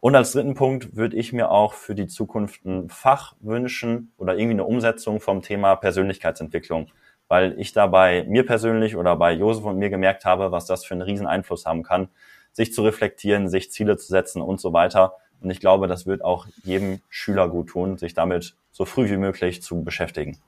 Und 0.00 0.16
als 0.16 0.32
dritten 0.32 0.54
Punkt 0.54 0.96
würde 0.96 1.18
ich 1.18 1.34
mir 1.34 1.50
auch 1.50 1.74
für 1.74 1.94
die 1.94 2.06
Zukunft 2.06 2.64
ein 2.64 2.88
Fach 2.88 3.34
wünschen 3.40 4.14
oder 4.16 4.32
irgendwie 4.32 4.54
eine 4.54 4.64
Umsetzung 4.64 5.20
vom 5.20 5.42
Thema 5.42 5.76
Persönlichkeitsentwicklung 5.76 6.86
weil 7.30 7.54
ich 7.60 7.72
da 7.72 7.86
bei 7.86 8.24
mir 8.24 8.44
persönlich 8.44 8.96
oder 8.96 9.14
bei 9.14 9.32
Josef 9.32 9.64
und 9.64 9.78
mir 9.78 9.88
gemerkt 9.88 10.24
habe, 10.24 10.50
was 10.50 10.66
das 10.66 10.84
für 10.84 10.94
einen 10.94 11.02
riesen 11.02 11.28
Einfluss 11.28 11.64
haben 11.64 11.84
kann, 11.84 12.08
sich 12.50 12.74
zu 12.74 12.82
reflektieren, 12.82 13.48
sich 13.48 13.70
Ziele 13.70 13.96
zu 13.96 14.08
setzen 14.08 14.42
und 14.42 14.60
so 14.60 14.72
weiter. 14.72 15.14
Und 15.40 15.48
ich 15.48 15.60
glaube, 15.60 15.86
das 15.86 16.06
wird 16.06 16.24
auch 16.24 16.48
jedem 16.64 17.00
Schüler 17.08 17.48
gut 17.48 17.68
tun, 17.68 17.98
sich 17.98 18.14
damit 18.14 18.56
so 18.72 18.84
früh 18.84 19.08
wie 19.08 19.16
möglich 19.16 19.62
zu 19.62 19.84
beschäftigen. 19.84 20.38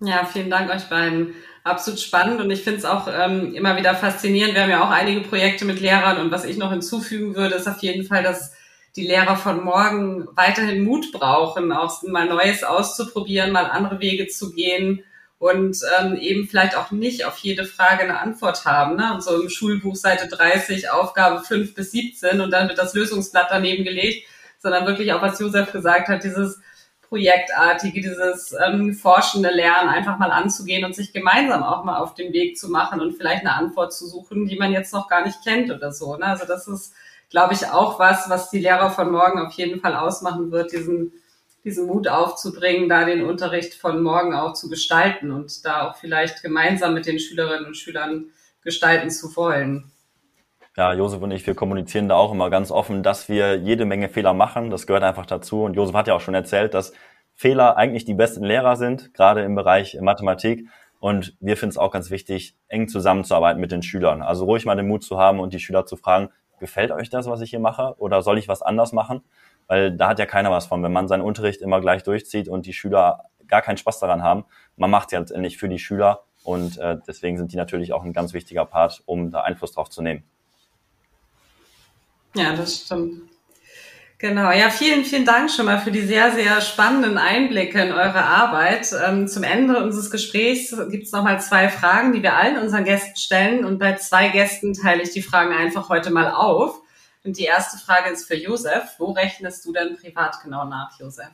Ja, 0.00 0.24
vielen 0.24 0.50
Dank 0.50 0.68
euch 0.70 0.88
beiden. 0.88 1.34
Absolut 1.62 2.00
spannend 2.00 2.40
und 2.40 2.50
ich 2.50 2.64
finde 2.64 2.80
es 2.80 2.84
auch 2.84 3.06
ähm, 3.06 3.54
immer 3.54 3.76
wieder 3.76 3.94
faszinierend. 3.94 4.56
Wir 4.56 4.62
haben 4.62 4.70
ja 4.70 4.82
auch 4.82 4.90
einige 4.90 5.20
Projekte 5.20 5.66
mit 5.66 5.78
Lehrern 5.78 6.20
und 6.20 6.32
was 6.32 6.44
ich 6.44 6.56
noch 6.56 6.72
hinzufügen 6.72 7.36
würde, 7.36 7.54
ist 7.54 7.68
auf 7.68 7.78
jeden 7.78 8.04
Fall, 8.04 8.24
dass 8.24 8.56
die 8.96 9.06
Lehrer 9.06 9.36
von 9.36 9.64
morgen 9.64 10.28
weiterhin 10.34 10.84
Mut 10.84 11.12
brauchen, 11.12 11.72
auch 11.72 12.02
mal 12.02 12.26
Neues 12.26 12.64
auszuprobieren, 12.64 13.52
mal 13.52 13.66
andere 13.66 14.00
Wege 14.00 14.26
zu 14.26 14.52
gehen 14.52 15.04
und 15.38 15.78
ähm, 15.98 16.16
eben 16.16 16.46
vielleicht 16.48 16.76
auch 16.76 16.90
nicht 16.90 17.24
auf 17.24 17.38
jede 17.38 17.64
Frage 17.64 18.02
eine 18.02 18.20
Antwort 18.20 18.66
haben. 18.66 18.96
Ne? 18.96 19.14
Und 19.14 19.22
so 19.22 19.40
im 19.40 19.48
Schulbuch 19.48 19.96
Seite 19.96 20.28
30, 20.28 20.90
Aufgabe 20.90 21.42
5 21.42 21.74
bis 21.74 21.92
17 21.92 22.40
und 22.40 22.50
dann 22.50 22.68
wird 22.68 22.78
das 22.78 22.94
Lösungsblatt 22.94 23.46
daneben 23.48 23.84
gelegt, 23.84 24.28
sondern 24.58 24.86
wirklich 24.86 25.12
auch, 25.12 25.22
was 25.22 25.40
Josef 25.40 25.72
gesagt 25.72 26.08
hat, 26.08 26.24
dieses 26.24 26.60
Projektartige, 27.08 28.02
dieses 28.02 28.54
ähm, 28.64 28.92
forschende 28.92 29.50
Lernen 29.50 29.88
einfach 29.88 30.18
mal 30.18 30.30
anzugehen 30.30 30.84
und 30.84 30.94
sich 30.94 31.12
gemeinsam 31.12 31.62
auch 31.62 31.84
mal 31.84 31.98
auf 31.98 32.14
den 32.14 32.32
Weg 32.32 32.58
zu 32.58 32.68
machen 32.68 33.00
und 33.00 33.16
vielleicht 33.16 33.40
eine 33.40 33.54
Antwort 33.54 33.92
zu 33.92 34.06
suchen, 34.06 34.46
die 34.46 34.56
man 34.56 34.72
jetzt 34.72 34.92
noch 34.92 35.08
gar 35.08 35.24
nicht 35.24 35.42
kennt 35.42 35.70
oder 35.70 35.90
so. 35.90 36.16
Ne? 36.16 36.26
Also 36.26 36.44
das 36.44 36.68
ist 36.68 36.92
glaube 37.30 37.54
ich, 37.54 37.66
auch 37.68 37.98
was, 37.98 38.28
was 38.28 38.50
die 38.50 38.58
Lehrer 38.58 38.90
von 38.90 39.10
morgen 39.10 39.38
auf 39.38 39.52
jeden 39.52 39.80
Fall 39.80 39.94
ausmachen 39.94 40.50
wird, 40.50 40.72
diesen, 40.72 41.12
diesen 41.64 41.86
Mut 41.86 42.08
aufzubringen, 42.08 42.88
da 42.88 43.04
den 43.04 43.24
Unterricht 43.24 43.74
von 43.74 44.02
morgen 44.02 44.34
auch 44.34 44.52
zu 44.52 44.68
gestalten 44.68 45.30
und 45.30 45.64
da 45.64 45.88
auch 45.88 45.96
vielleicht 45.96 46.42
gemeinsam 46.42 46.92
mit 46.92 47.06
den 47.06 47.18
Schülerinnen 47.18 47.66
und 47.66 47.76
Schülern 47.76 48.26
gestalten 48.62 49.10
zu 49.10 49.34
wollen. 49.36 49.90
Ja, 50.76 50.92
Josef 50.92 51.22
und 51.22 51.30
ich, 51.30 51.46
wir 51.46 51.54
kommunizieren 51.54 52.08
da 52.08 52.16
auch 52.16 52.32
immer 52.32 52.50
ganz 52.50 52.70
offen, 52.70 53.02
dass 53.02 53.28
wir 53.28 53.56
jede 53.56 53.84
Menge 53.84 54.08
Fehler 54.08 54.34
machen. 54.34 54.70
Das 54.70 54.86
gehört 54.86 55.02
einfach 55.02 55.26
dazu. 55.26 55.64
Und 55.64 55.74
Josef 55.74 55.94
hat 55.94 56.06
ja 56.08 56.14
auch 56.14 56.20
schon 56.20 56.34
erzählt, 56.34 56.74
dass 56.74 56.92
Fehler 57.34 57.76
eigentlich 57.76 58.04
die 58.04 58.14
besten 58.14 58.44
Lehrer 58.44 58.76
sind, 58.76 59.12
gerade 59.14 59.42
im 59.42 59.54
Bereich 59.54 59.98
Mathematik. 60.00 60.68
Und 61.00 61.36
wir 61.40 61.56
finden 61.56 61.70
es 61.70 61.78
auch 61.78 61.90
ganz 61.90 62.10
wichtig, 62.10 62.54
eng 62.68 62.86
zusammenzuarbeiten 62.86 63.60
mit 63.60 63.72
den 63.72 63.82
Schülern. 63.82 64.22
Also 64.22 64.44
ruhig 64.44 64.64
mal 64.64 64.76
den 64.76 64.86
Mut 64.86 65.02
zu 65.02 65.18
haben 65.18 65.40
und 65.40 65.52
die 65.52 65.58
Schüler 65.58 65.86
zu 65.86 65.96
fragen, 65.96 66.30
gefällt 66.60 66.92
euch 66.92 67.10
das, 67.10 67.26
was 67.26 67.40
ich 67.40 67.50
hier 67.50 67.58
mache? 67.58 67.94
Oder 67.98 68.22
soll 68.22 68.38
ich 68.38 68.48
was 68.48 68.62
anders 68.62 68.92
machen? 68.92 69.22
Weil 69.66 69.96
da 69.96 70.08
hat 70.08 70.18
ja 70.18 70.26
keiner 70.26 70.50
was 70.50 70.66
von, 70.66 70.82
wenn 70.82 70.92
man 70.92 71.08
seinen 71.08 71.22
Unterricht 71.22 71.60
immer 71.62 71.80
gleich 71.80 72.02
durchzieht 72.02 72.48
und 72.48 72.66
die 72.66 72.72
Schüler 72.72 73.24
gar 73.48 73.62
keinen 73.62 73.76
Spaß 73.76 73.98
daran 73.98 74.22
haben. 74.22 74.44
Man 74.76 74.90
macht 74.90 75.08
es 75.08 75.12
ja 75.12 75.18
letztendlich 75.18 75.58
für 75.58 75.68
die 75.68 75.78
Schüler 75.78 76.24
und 76.44 76.78
äh, 76.78 76.98
deswegen 77.06 77.36
sind 77.36 77.52
die 77.52 77.56
natürlich 77.56 77.92
auch 77.92 78.04
ein 78.04 78.12
ganz 78.12 78.32
wichtiger 78.32 78.64
Part, 78.64 79.02
um 79.06 79.30
da 79.30 79.40
Einfluss 79.40 79.72
drauf 79.72 79.90
zu 79.90 80.02
nehmen. 80.02 80.22
Ja, 82.34 82.54
das 82.54 82.82
stimmt. 82.84 83.29
Genau, 84.20 84.50
ja, 84.50 84.68
vielen, 84.68 85.06
vielen 85.06 85.24
Dank 85.24 85.50
schon 85.50 85.64
mal 85.64 85.80
für 85.80 85.90
die 85.90 86.02
sehr, 86.02 86.32
sehr 86.32 86.60
spannenden 86.60 87.16
Einblicke 87.16 87.80
in 87.80 87.90
eure 87.90 88.22
Arbeit. 88.22 88.92
Ähm, 89.02 89.26
zum 89.26 89.42
Ende 89.44 89.82
unseres 89.82 90.10
Gesprächs 90.10 90.76
gibt 90.90 91.06
es 91.06 91.12
nochmal 91.12 91.40
zwei 91.40 91.70
Fragen, 91.70 92.12
die 92.12 92.22
wir 92.22 92.36
allen 92.36 92.58
unseren 92.58 92.84
Gästen 92.84 93.16
stellen. 93.16 93.64
Und 93.64 93.78
bei 93.78 93.94
zwei 93.94 94.28
Gästen 94.28 94.74
teile 94.74 95.02
ich 95.02 95.10
die 95.12 95.22
Fragen 95.22 95.54
einfach 95.54 95.88
heute 95.88 96.10
mal 96.10 96.30
auf. 96.30 96.82
Und 97.24 97.38
die 97.38 97.44
erste 97.44 97.78
Frage 97.78 98.10
ist 98.10 98.26
für 98.26 98.36
Josef. 98.36 98.96
Wo 98.98 99.12
rechnest 99.12 99.64
du 99.64 99.72
denn 99.72 99.96
privat 99.96 100.36
genau 100.42 100.66
nach, 100.66 101.00
Josef? 101.00 101.30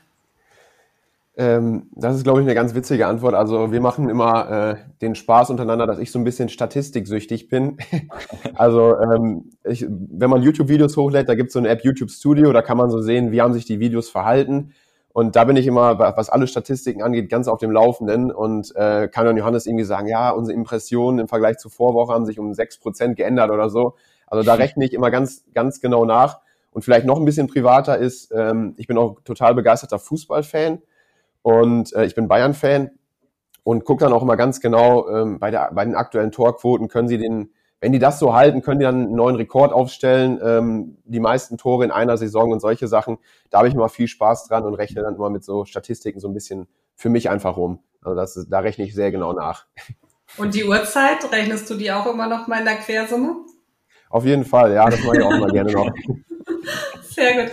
Ähm, 1.38 1.90
das 1.94 2.16
ist, 2.16 2.24
glaube 2.24 2.40
ich, 2.40 2.46
eine 2.46 2.54
ganz 2.54 2.74
witzige 2.74 3.06
Antwort. 3.06 3.34
Also 3.34 3.70
wir 3.70 3.80
machen 3.82 4.08
immer 4.08 4.50
äh, 4.50 4.76
den 5.02 5.14
Spaß 5.14 5.50
untereinander, 5.50 5.86
dass 5.86 5.98
ich 5.98 6.10
so 6.10 6.18
ein 6.18 6.24
bisschen 6.24 6.48
statistiksüchtig 6.48 7.48
bin. 7.48 7.76
also 8.54 8.98
ähm, 8.98 9.50
ich, 9.62 9.86
wenn 9.88 10.30
man 10.30 10.42
YouTube-Videos 10.42 10.96
hochlädt, 10.96 11.28
da 11.28 11.34
gibt 11.34 11.48
es 11.48 11.52
so 11.52 11.58
eine 11.58 11.68
App 11.68 11.84
YouTube 11.84 12.10
Studio, 12.10 12.52
da 12.52 12.62
kann 12.62 12.78
man 12.78 12.88
so 12.88 13.02
sehen, 13.02 13.32
wie 13.32 13.42
haben 13.42 13.52
sich 13.52 13.66
die 13.66 13.80
Videos 13.80 14.08
verhalten. 14.08 14.72
Und 15.12 15.34
da 15.36 15.44
bin 15.44 15.56
ich 15.56 15.66
immer, 15.66 15.98
was 15.98 16.28
alle 16.28 16.46
Statistiken 16.46 17.02
angeht, 17.02 17.30
ganz 17.30 17.48
auf 17.48 17.58
dem 17.58 17.70
Laufenden 17.70 18.30
und 18.30 18.74
äh, 18.76 19.08
kann 19.08 19.24
dann 19.24 19.36
Johannes 19.36 19.66
irgendwie 19.66 19.84
sagen, 19.84 20.08
ja, 20.08 20.30
unsere 20.30 20.54
Impressionen 20.54 21.20
im 21.20 21.28
Vergleich 21.28 21.56
zur 21.56 21.70
Vorwoche 21.70 22.12
haben 22.12 22.26
sich 22.26 22.38
um 22.38 22.52
sechs 22.52 22.78
Prozent 22.78 23.16
geändert 23.16 23.50
oder 23.50 23.70
so. 23.70 23.94
Also 24.26 24.44
da 24.44 24.54
rechne 24.54 24.84
ich 24.84 24.92
immer 24.92 25.10
ganz, 25.10 25.44
ganz 25.54 25.80
genau 25.80 26.04
nach. 26.04 26.40
Und 26.70 26.82
vielleicht 26.82 27.06
noch 27.06 27.18
ein 27.18 27.24
bisschen 27.24 27.46
privater 27.46 27.96
ist, 27.96 28.30
ähm, 28.34 28.74
ich 28.76 28.86
bin 28.86 28.98
auch 28.98 29.20
total 29.24 29.54
begeisterter 29.54 29.98
Fußballfan. 29.98 30.82
Und 31.46 31.92
äh, 31.92 32.04
ich 32.04 32.16
bin 32.16 32.26
Bayern-Fan 32.26 32.90
und 33.62 33.84
gucke 33.84 34.02
dann 34.02 34.12
auch 34.12 34.22
immer 34.22 34.36
ganz 34.36 34.60
genau 34.60 35.08
ähm, 35.08 35.38
bei, 35.38 35.52
der, 35.52 35.70
bei 35.72 35.84
den 35.84 35.94
aktuellen 35.94 36.32
Torquoten, 36.32 36.88
können 36.88 37.06
sie 37.06 37.18
den, 37.18 37.52
wenn 37.80 37.92
die 37.92 38.00
das 38.00 38.18
so 38.18 38.34
halten, 38.34 38.62
können 38.62 38.80
die 38.80 38.84
dann 38.84 39.02
einen 39.02 39.14
neuen 39.14 39.36
Rekord 39.36 39.72
aufstellen, 39.72 40.40
ähm, 40.42 40.98
die 41.04 41.20
meisten 41.20 41.56
Tore 41.56 41.84
in 41.84 41.92
einer 41.92 42.16
Saison 42.16 42.50
und 42.50 42.58
solche 42.58 42.88
Sachen. 42.88 43.18
Da 43.50 43.58
habe 43.58 43.68
ich 43.68 43.74
immer 43.74 43.88
viel 43.88 44.08
Spaß 44.08 44.48
dran 44.48 44.64
und 44.64 44.74
rechne 44.74 45.02
dann 45.02 45.14
immer 45.14 45.30
mit 45.30 45.44
so 45.44 45.64
Statistiken 45.64 46.18
so 46.18 46.26
ein 46.26 46.34
bisschen 46.34 46.66
für 46.96 47.10
mich 47.10 47.30
einfach 47.30 47.56
rum. 47.56 47.78
Also 48.02 48.16
das 48.16 48.36
ist, 48.36 48.48
da 48.48 48.58
rechne 48.58 48.84
ich 48.84 48.92
sehr 48.92 49.12
genau 49.12 49.32
nach. 49.32 49.66
Und 50.38 50.52
die 50.52 50.64
Uhrzeit, 50.64 51.30
rechnest 51.30 51.70
du 51.70 51.76
die 51.76 51.92
auch 51.92 52.12
immer 52.12 52.26
noch 52.26 52.48
mal 52.48 52.58
in 52.58 52.64
der 52.64 52.74
Quersumme? 52.74 53.36
Auf 54.10 54.24
jeden 54.24 54.44
Fall, 54.44 54.72
ja, 54.72 54.90
das 54.90 55.00
mache 55.04 55.18
ich 55.18 55.22
auch 55.22 55.30
immer 55.30 55.52
gerne 55.52 55.70
noch. 55.70 55.88
Sehr 57.16 57.44
gut. 57.44 57.52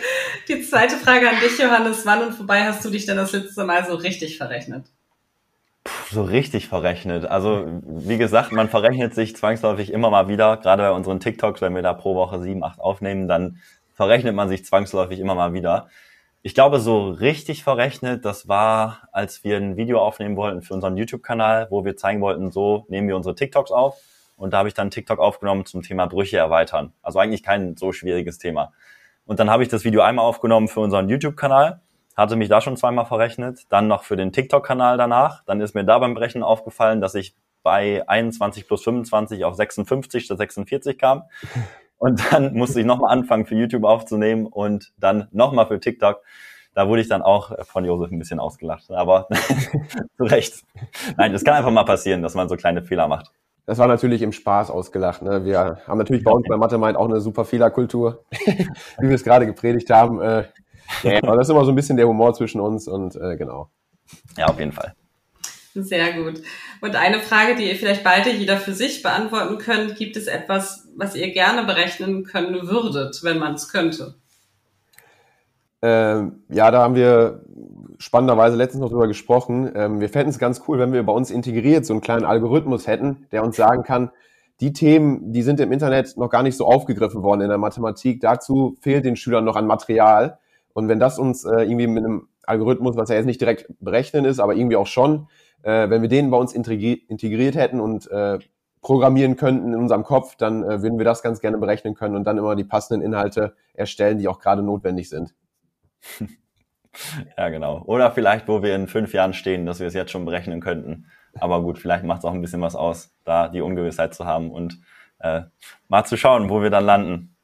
Die 0.49 0.61
zweite 0.61 0.97
Frage 0.97 1.29
an 1.29 1.35
dich, 1.41 1.57
Johannes. 1.57 2.05
Wann 2.05 2.21
und 2.21 2.37
wobei 2.37 2.65
hast 2.65 2.83
du 2.83 2.89
dich 2.89 3.05
denn 3.05 3.15
das 3.15 3.31
letzte 3.31 3.63
Mal 3.63 3.85
so 3.85 3.95
richtig 3.95 4.37
verrechnet? 4.37 4.87
Puh, 5.85 6.15
so 6.15 6.23
richtig 6.23 6.67
verrechnet. 6.67 7.23
Also, 7.23 7.65
wie 7.85 8.17
gesagt, 8.17 8.51
man 8.51 8.67
verrechnet 8.67 9.15
sich 9.15 9.37
zwangsläufig 9.37 9.93
immer 9.93 10.09
mal 10.09 10.27
wieder. 10.27 10.57
Gerade 10.57 10.83
bei 10.83 10.91
unseren 10.91 11.21
TikToks, 11.21 11.61
wenn 11.61 11.75
wir 11.75 11.81
da 11.81 11.93
pro 11.93 12.13
Woche 12.13 12.41
sieben, 12.41 12.61
acht 12.61 12.81
aufnehmen, 12.81 13.29
dann 13.29 13.61
verrechnet 13.93 14.35
man 14.35 14.49
sich 14.49 14.65
zwangsläufig 14.65 15.21
immer 15.21 15.33
mal 15.33 15.53
wieder. 15.53 15.87
Ich 16.41 16.53
glaube, 16.53 16.81
so 16.81 17.11
richtig 17.11 17.63
verrechnet, 17.63 18.25
das 18.25 18.49
war, 18.49 19.07
als 19.13 19.45
wir 19.45 19.55
ein 19.55 19.77
Video 19.77 20.01
aufnehmen 20.01 20.35
wollten 20.35 20.61
für 20.61 20.73
unseren 20.73 20.97
YouTube-Kanal, 20.97 21.67
wo 21.69 21.85
wir 21.85 21.95
zeigen 21.95 22.19
wollten, 22.19 22.51
so 22.51 22.85
nehmen 22.89 23.07
wir 23.07 23.15
unsere 23.15 23.33
TikToks 23.33 23.71
auf. 23.71 23.95
Und 24.35 24.51
da 24.51 24.57
habe 24.57 24.67
ich 24.67 24.73
dann 24.73 24.91
TikTok 24.91 25.19
aufgenommen 25.19 25.65
zum 25.65 25.83
Thema 25.83 26.05
Brüche 26.07 26.35
erweitern. 26.35 26.91
Also 27.01 27.19
eigentlich 27.19 27.43
kein 27.43 27.77
so 27.77 27.93
schwieriges 27.93 28.39
Thema. 28.39 28.73
Und 29.25 29.39
dann 29.39 29.49
habe 29.49 29.63
ich 29.63 29.69
das 29.69 29.83
Video 29.83 30.01
einmal 30.01 30.25
aufgenommen 30.25 30.67
für 30.67 30.81
unseren 30.81 31.09
YouTube-Kanal, 31.09 31.81
hatte 32.15 32.35
mich 32.35 32.49
da 32.49 32.61
schon 32.61 32.77
zweimal 32.77 33.05
verrechnet, 33.05 33.61
dann 33.69 33.87
noch 33.87 34.03
für 34.03 34.15
den 34.15 34.31
TikTok-Kanal 34.31 34.97
danach. 34.97 35.43
Dann 35.45 35.61
ist 35.61 35.73
mir 35.73 35.85
da 35.85 35.97
beim 35.99 36.13
Brechen 36.13 36.43
aufgefallen, 36.43 37.01
dass 37.01 37.15
ich 37.15 37.35
bei 37.63 38.07
21 38.07 38.67
plus 38.67 38.83
25 38.83 39.45
auf 39.45 39.55
56 39.55 40.25
statt 40.25 40.37
46 40.37 40.97
kam. 40.97 41.23
Und 41.97 42.33
dann 42.33 42.53
musste 42.53 42.81
ich 42.81 42.85
nochmal 42.85 43.11
anfangen, 43.11 43.45
für 43.45 43.55
YouTube 43.55 43.85
aufzunehmen 43.85 44.45
und 44.45 44.91
dann 44.97 45.29
nochmal 45.31 45.67
für 45.67 45.79
TikTok. 45.79 46.21
Da 46.73 46.89
wurde 46.89 47.01
ich 47.01 47.07
dann 47.07 47.21
auch 47.21 47.65
von 47.65 47.85
Josef 47.85 48.11
ein 48.11 48.19
bisschen 48.19 48.39
ausgelacht. 48.39 48.91
Aber 48.91 49.27
zu 50.17 50.23
Recht. 50.23 50.63
Nein, 51.17 51.31
das 51.31 51.43
kann 51.43 51.53
einfach 51.53 51.71
mal 51.71 51.85
passieren, 51.85 52.21
dass 52.21 52.35
man 52.35 52.49
so 52.49 52.57
kleine 52.57 52.83
Fehler 52.83 53.07
macht. 53.07 53.31
Das 53.65 53.77
war 53.77 53.87
natürlich 53.87 54.21
im 54.21 54.33
Spaß 54.33 54.69
ausgelacht. 54.69 55.21
Ne? 55.21 55.45
Wir 55.45 55.79
haben 55.87 55.97
natürlich 55.97 56.23
bei 56.23 56.31
uns 56.31 56.45
bei 56.47 56.57
Mathe 56.57 56.77
meint 56.77 56.97
auch 56.97 57.07
eine 57.07 57.21
super 57.21 57.45
Fehlerkultur, 57.45 58.25
wie 58.99 59.07
wir 59.07 59.15
es 59.15 59.23
gerade 59.23 59.45
gepredigt 59.45 59.89
haben. 59.89 60.21
Äh, 60.21 60.45
ja, 61.03 61.19
aber 61.23 61.37
das 61.37 61.47
ist 61.47 61.51
immer 61.51 61.63
so 61.63 61.71
ein 61.71 61.75
bisschen 61.75 61.97
der 61.97 62.07
Humor 62.07 62.33
zwischen 62.33 62.59
uns 62.59 62.87
und 62.87 63.15
äh, 63.15 63.37
genau. 63.37 63.69
Ja, 64.37 64.47
auf 64.47 64.59
jeden 64.59 64.73
Fall. 64.73 64.93
Sehr 65.75 66.13
gut. 66.13 66.41
Und 66.81 66.95
eine 66.95 67.19
Frage, 67.19 67.55
die 67.55 67.67
ihr 67.67 67.75
vielleicht 67.75 68.03
beide 68.03 68.29
jeder 68.31 68.57
für 68.57 68.73
sich 68.73 69.01
beantworten 69.01 69.57
könnt, 69.57 69.95
gibt 69.95 70.17
es 70.17 70.27
etwas, 70.27 70.87
was 70.95 71.15
ihr 71.15 71.31
gerne 71.31 71.63
berechnen 71.63 72.25
können 72.25 72.67
würdet, 72.67 73.23
wenn 73.23 73.39
man 73.39 73.55
es 73.55 73.69
könnte? 73.69 74.15
Ähm, 75.81 76.43
ja, 76.49 76.69
da 76.69 76.83
haben 76.83 76.95
wir 76.95 77.43
spannenderweise 78.03 78.57
letztens 78.57 78.81
noch 78.81 78.89
drüber 78.89 79.07
gesprochen. 79.07 79.71
Ähm, 79.75 80.01
wir 80.01 80.09
fänden 80.09 80.29
es 80.29 80.39
ganz 80.39 80.61
cool, 80.67 80.77
wenn 80.77 80.91
wir 80.91 81.03
bei 81.03 81.13
uns 81.13 81.31
integriert 81.31 81.85
so 81.85 81.93
einen 81.93 82.01
kleinen 82.01 82.25
Algorithmus 82.25 82.85
hätten, 82.85 83.27
der 83.31 83.43
uns 83.43 83.55
sagen 83.55 83.83
kann, 83.83 84.11
die 84.59 84.73
Themen, 84.73 85.31
die 85.31 85.41
sind 85.41 85.59
im 85.59 85.71
Internet 85.71 86.17
noch 86.17 86.29
gar 86.29 86.43
nicht 86.43 86.57
so 86.57 86.65
aufgegriffen 86.65 87.23
worden 87.23 87.41
in 87.41 87.49
der 87.49 87.57
Mathematik. 87.57 88.19
Dazu 88.19 88.75
fehlt 88.81 89.05
den 89.05 89.15
Schülern 89.15 89.45
noch 89.45 89.55
an 89.55 89.65
Material. 89.65 90.37
Und 90.73 90.89
wenn 90.89 90.99
das 90.99 91.17
uns 91.17 91.45
äh, 91.45 91.63
irgendwie 91.63 91.87
mit 91.87 92.03
einem 92.03 92.27
Algorithmus, 92.43 92.97
was 92.97 93.09
ja 93.09 93.15
jetzt 93.15 93.25
nicht 93.25 93.41
direkt 93.41 93.67
berechnen 93.79 94.25
ist, 94.25 94.39
aber 94.39 94.53
irgendwie 94.53 94.75
auch 94.75 94.87
schon, 94.87 95.27
äh, 95.63 95.89
wenn 95.89 96.01
wir 96.01 96.09
den 96.09 96.29
bei 96.29 96.37
uns 96.37 96.53
integriert 96.53 97.55
hätten 97.55 97.79
und 97.79 98.11
äh, 98.11 98.39
programmieren 98.81 99.37
könnten 99.37 99.73
in 99.73 99.79
unserem 99.79 100.03
Kopf, 100.03 100.35
dann 100.35 100.63
äh, 100.63 100.81
würden 100.81 100.97
wir 100.97 101.05
das 101.05 101.23
ganz 101.23 101.39
gerne 101.39 101.57
berechnen 101.57 101.95
können 101.95 102.15
und 102.15 102.25
dann 102.25 102.37
immer 102.37 102.55
die 102.55 102.65
passenden 102.65 103.01
Inhalte 103.01 103.55
erstellen, 103.73 104.17
die 104.17 104.27
auch 104.27 104.39
gerade 104.39 104.61
notwendig 104.61 105.09
sind. 105.09 105.33
Ja, 107.37 107.49
genau. 107.49 107.81
Oder 107.85 108.11
vielleicht, 108.11 108.47
wo 108.47 108.61
wir 108.61 108.75
in 108.75 108.87
fünf 108.87 109.13
Jahren 109.13 109.33
stehen, 109.33 109.65
dass 109.65 109.79
wir 109.79 109.87
es 109.87 109.93
jetzt 109.93 110.11
schon 110.11 110.25
berechnen 110.25 110.61
könnten. 110.61 111.07
Aber 111.39 111.61
gut, 111.61 111.79
vielleicht 111.79 112.03
macht 112.03 112.19
es 112.19 112.25
auch 112.25 112.33
ein 112.33 112.41
bisschen 112.41 112.61
was 112.61 112.75
aus, 112.75 113.11
da 113.25 113.47
die 113.47 113.61
Ungewissheit 113.61 114.13
zu 114.13 114.25
haben 114.25 114.51
und 114.51 114.79
äh, 115.19 115.41
mal 115.87 116.03
zu 116.05 116.17
schauen, 116.17 116.49
wo 116.49 116.61
wir 116.61 116.69
dann 116.69 116.85
landen. 116.85 117.35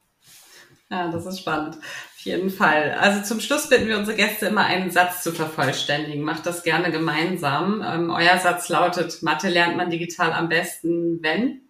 Ja, 0.91 1.11
das 1.11 1.25
ist 1.25 1.39
spannend. 1.39 1.77
Auf 1.77 2.25
jeden 2.25 2.49
Fall. 2.49 2.95
Also 2.99 3.23
zum 3.23 3.39
Schluss 3.39 3.69
bitten 3.69 3.87
wir 3.87 3.97
unsere 3.97 4.17
Gäste 4.17 4.47
immer 4.47 4.65
einen 4.65 4.91
Satz 4.91 5.23
zu 5.23 5.31
vervollständigen. 5.31 6.23
Macht 6.23 6.45
das 6.45 6.63
gerne 6.63 6.91
gemeinsam. 6.91 7.83
Ähm, 7.85 8.09
euer 8.09 8.37
Satz 8.39 8.69
lautet, 8.69 9.23
Mathe 9.23 9.49
lernt 9.49 9.77
man 9.77 9.89
digital 9.89 10.33
am 10.33 10.49
besten, 10.49 11.23
wenn? 11.23 11.61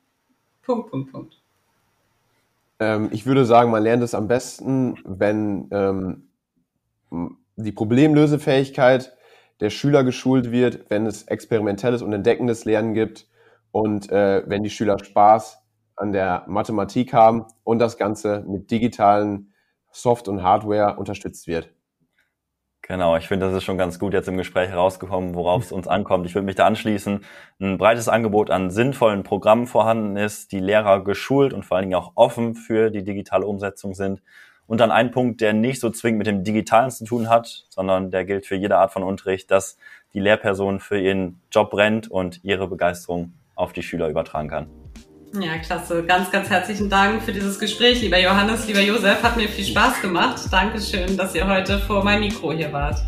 Punkt, 0.63 0.89
Punkt, 0.89 1.11
Punkt. 1.11 1.41
Ähm, 2.79 3.09
ich 3.11 3.25
würde 3.25 3.45
sagen, 3.45 3.71
man 3.71 3.83
lernt 3.83 4.01
es 4.01 4.15
am 4.15 4.27
besten, 4.27 4.97
wenn 5.03 5.67
ähm, 5.71 6.29
die 7.63 7.71
Problemlösefähigkeit 7.71 9.13
der 9.59 9.69
Schüler 9.69 10.03
geschult 10.03 10.51
wird, 10.51 10.89
wenn 10.89 11.05
es 11.05 11.23
experimentelles 11.23 12.01
und 12.01 12.13
entdeckendes 12.13 12.65
Lernen 12.65 12.93
gibt 12.93 13.27
und 13.71 14.09
äh, 14.11 14.43
wenn 14.47 14.63
die 14.63 14.69
Schüler 14.69 14.97
Spaß 15.03 15.61
an 15.95 16.13
der 16.13 16.43
Mathematik 16.47 17.13
haben 17.13 17.45
und 17.63 17.79
das 17.79 17.97
Ganze 17.97 18.45
mit 18.47 18.71
digitalen 18.71 19.53
Soft- 19.91 20.27
und 20.27 20.43
Hardware 20.43 20.95
unterstützt 20.97 21.47
wird. 21.47 21.69
Genau, 22.81 23.17
ich 23.17 23.27
finde, 23.27 23.45
das 23.45 23.55
ist 23.55 23.65
schon 23.65 23.77
ganz 23.77 23.99
gut 23.99 24.13
jetzt 24.13 24.27
im 24.27 24.37
Gespräch 24.37 24.69
herausgekommen, 24.69 25.35
worauf 25.35 25.63
es 25.63 25.71
uns 25.71 25.87
ankommt. 25.87 26.25
Ich 26.25 26.33
würde 26.33 26.45
mich 26.45 26.55
da 26.55 26.65
anschließen. 26.65 27.23
Ein 27.59 27.77
breites 27.77 28.07
Angebot 28.07 28.49
an 28.49 28.71
sinnvollen 28.71 29.23
Programmen 29.23 29.67
vorhanden 29.67 30.15
ist, 30.15 30.51
die 30.53 30.59
Lehrer 30.59 31.03
geschult 31.03 31.53
und 31.53 31.65
vor 31.65 31.77
allen 31.77 31.89
Dingen 31.89 32.01
auch 32.01 32.13
offen 32.15 32.55
für 32.55 32.89
die 32.89 33.03
digitale 33.03 33.45
Umsetzung 33.45 33.93
sind 33.93 34.23
und 34.69 34.79
dann 34.79 34.91
ein 34.91 35.09
Punkt, 35.09 35.41
der 35.41 35.53
nicht 35.53 35.81
so 35.81 35.89
zwingend 35.89 36.19
mit 36.19 36.27
dem 36.27 36.43
Digitalen 36.43 36.91
zu 36.91 37.03
tun 37.03 37.27
hat, 37.27 37.65
sondern 37.69 38.11
der 38.11 38.23
gilt 38.23 38.45
für 38.45 38.55
jede 38.55 38.77
Art 38.77 38.93
von 38.93 39.01
Unterricht, 39.01 39.49
dass 39.49 39.77
die 40.13 40.19
Lehrperson 40.19 40.79
für 40.79 40.99
ihren 40.99 41.41
Job 41.51 41.71
brennt 41.71 42.09
und 42.09 42.43
ihre 42.43 42.67
Begeisterung 42.67 43.33
auf 43.55 43.73
die 43.73 43.81
Schüler 43.81 44.07
übertragen 44.09 44.47
kann. 44.47 44.67
Ja, 45.33 45.57
klasse. 45.57 46.03
Ganz, 46.03 46.31
ganz 46.31 46.49
herzlichen 46.49 46.89
Dank 46.89 47.23
für 47.23 47.33
dieses 47.33 47.59
Gespräch, 47.59 48.01
lieber 48.01 48.19
Johannes, 48.19 48.67
lieber 48.67 48.81
Josef. 48.81 49.21
Hat 49.23 49.37
mir 49.37 49.49
viel 49.49 49.65
Spaß 49.65 50.01
gemacht. 50.01 50.39
Dankeschön, 50.51 51.17
dass 51.17 51.33
ihr 51.33 51.47
heute 51.47 51.79
vor 51.79 52.03
meinem 52.03 52.21
Mikro 52.21 52.51
hier 52.51 52.71
wart. 52.71 52.99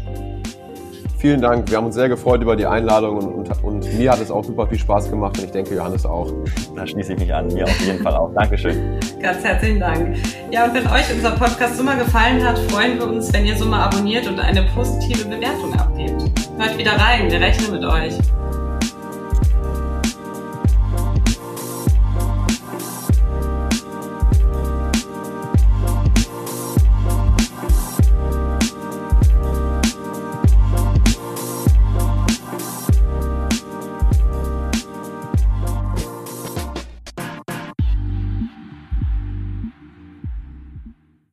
Vielen 1.21 1.39
Dank. 1.39 1.69
Wir 1.69 1.77
haben 1.77 1.85
uns 1.85 1.95
sehr 1.95 2.09
gefreut 2.09 2.41
über 2.41 2.55
die 2.55 2.65
Einladung 2.65 3.17
und, 3.17 3.49
und, 3.49 3.63
und, 3.63 3.93
mir 3.97 4.11
hat 4.11 4.19
es 4.19 4.31
auch 4.31 4.43
super 4.43 4.67
viel 4.67 4.79
Spaß 4.79 5.09
gemacht 5.09 5.37
und 5.37 5.45
ich 5.45 5.51
denke, 5.51 5.75
Johannes 5.75 6.05
auch. 6.05 6.33
Da 6.75 6.85
schließe 6.85 7.13
ich 7.13 7.19
mich 7.19 7.33
an. 7.33 7.47
Mir 7.47 7.65
auf 7.65 7.79
jeden 7.81 8.01
Fall 8.01 8.15
auch. 8.15 8.33
Dankeschön. 8.33 8.99
Ganz 9.21 9.43
herzlichen 9.43 9.79
Dank. 9.79 10.17
Ja, 10.49 10.65
und 10.65 10.73
wenn 10.73 10.87
euch 10.87 11.13
unser 11.13 11.31
Podcast 11.31 11.77
Summa 11.77 11.93
gefallen 11.93 12.43
hat, 12.43 12.57
freuen 12.71 12.97
wir 12.97 13.07
uns, 13.07 13.31
wenn 13.31 13.45
ihr 13.45 13.55
Summa 13.55 13.85
abonniert 13.85 14.27
und 14.27 14.39
eine 14.39 14.63
positive 14.75 15.25
Bewertung 15.25 15.73
abgebt. 15.79 16.23
Hört 16.57 16.77
wieder 16.77 16.93
rein, 16.93 17.31
wir 17.31 17.39
rechnen 17.39 17.71
mit 17.71 17.85
euch. 17.85 18.17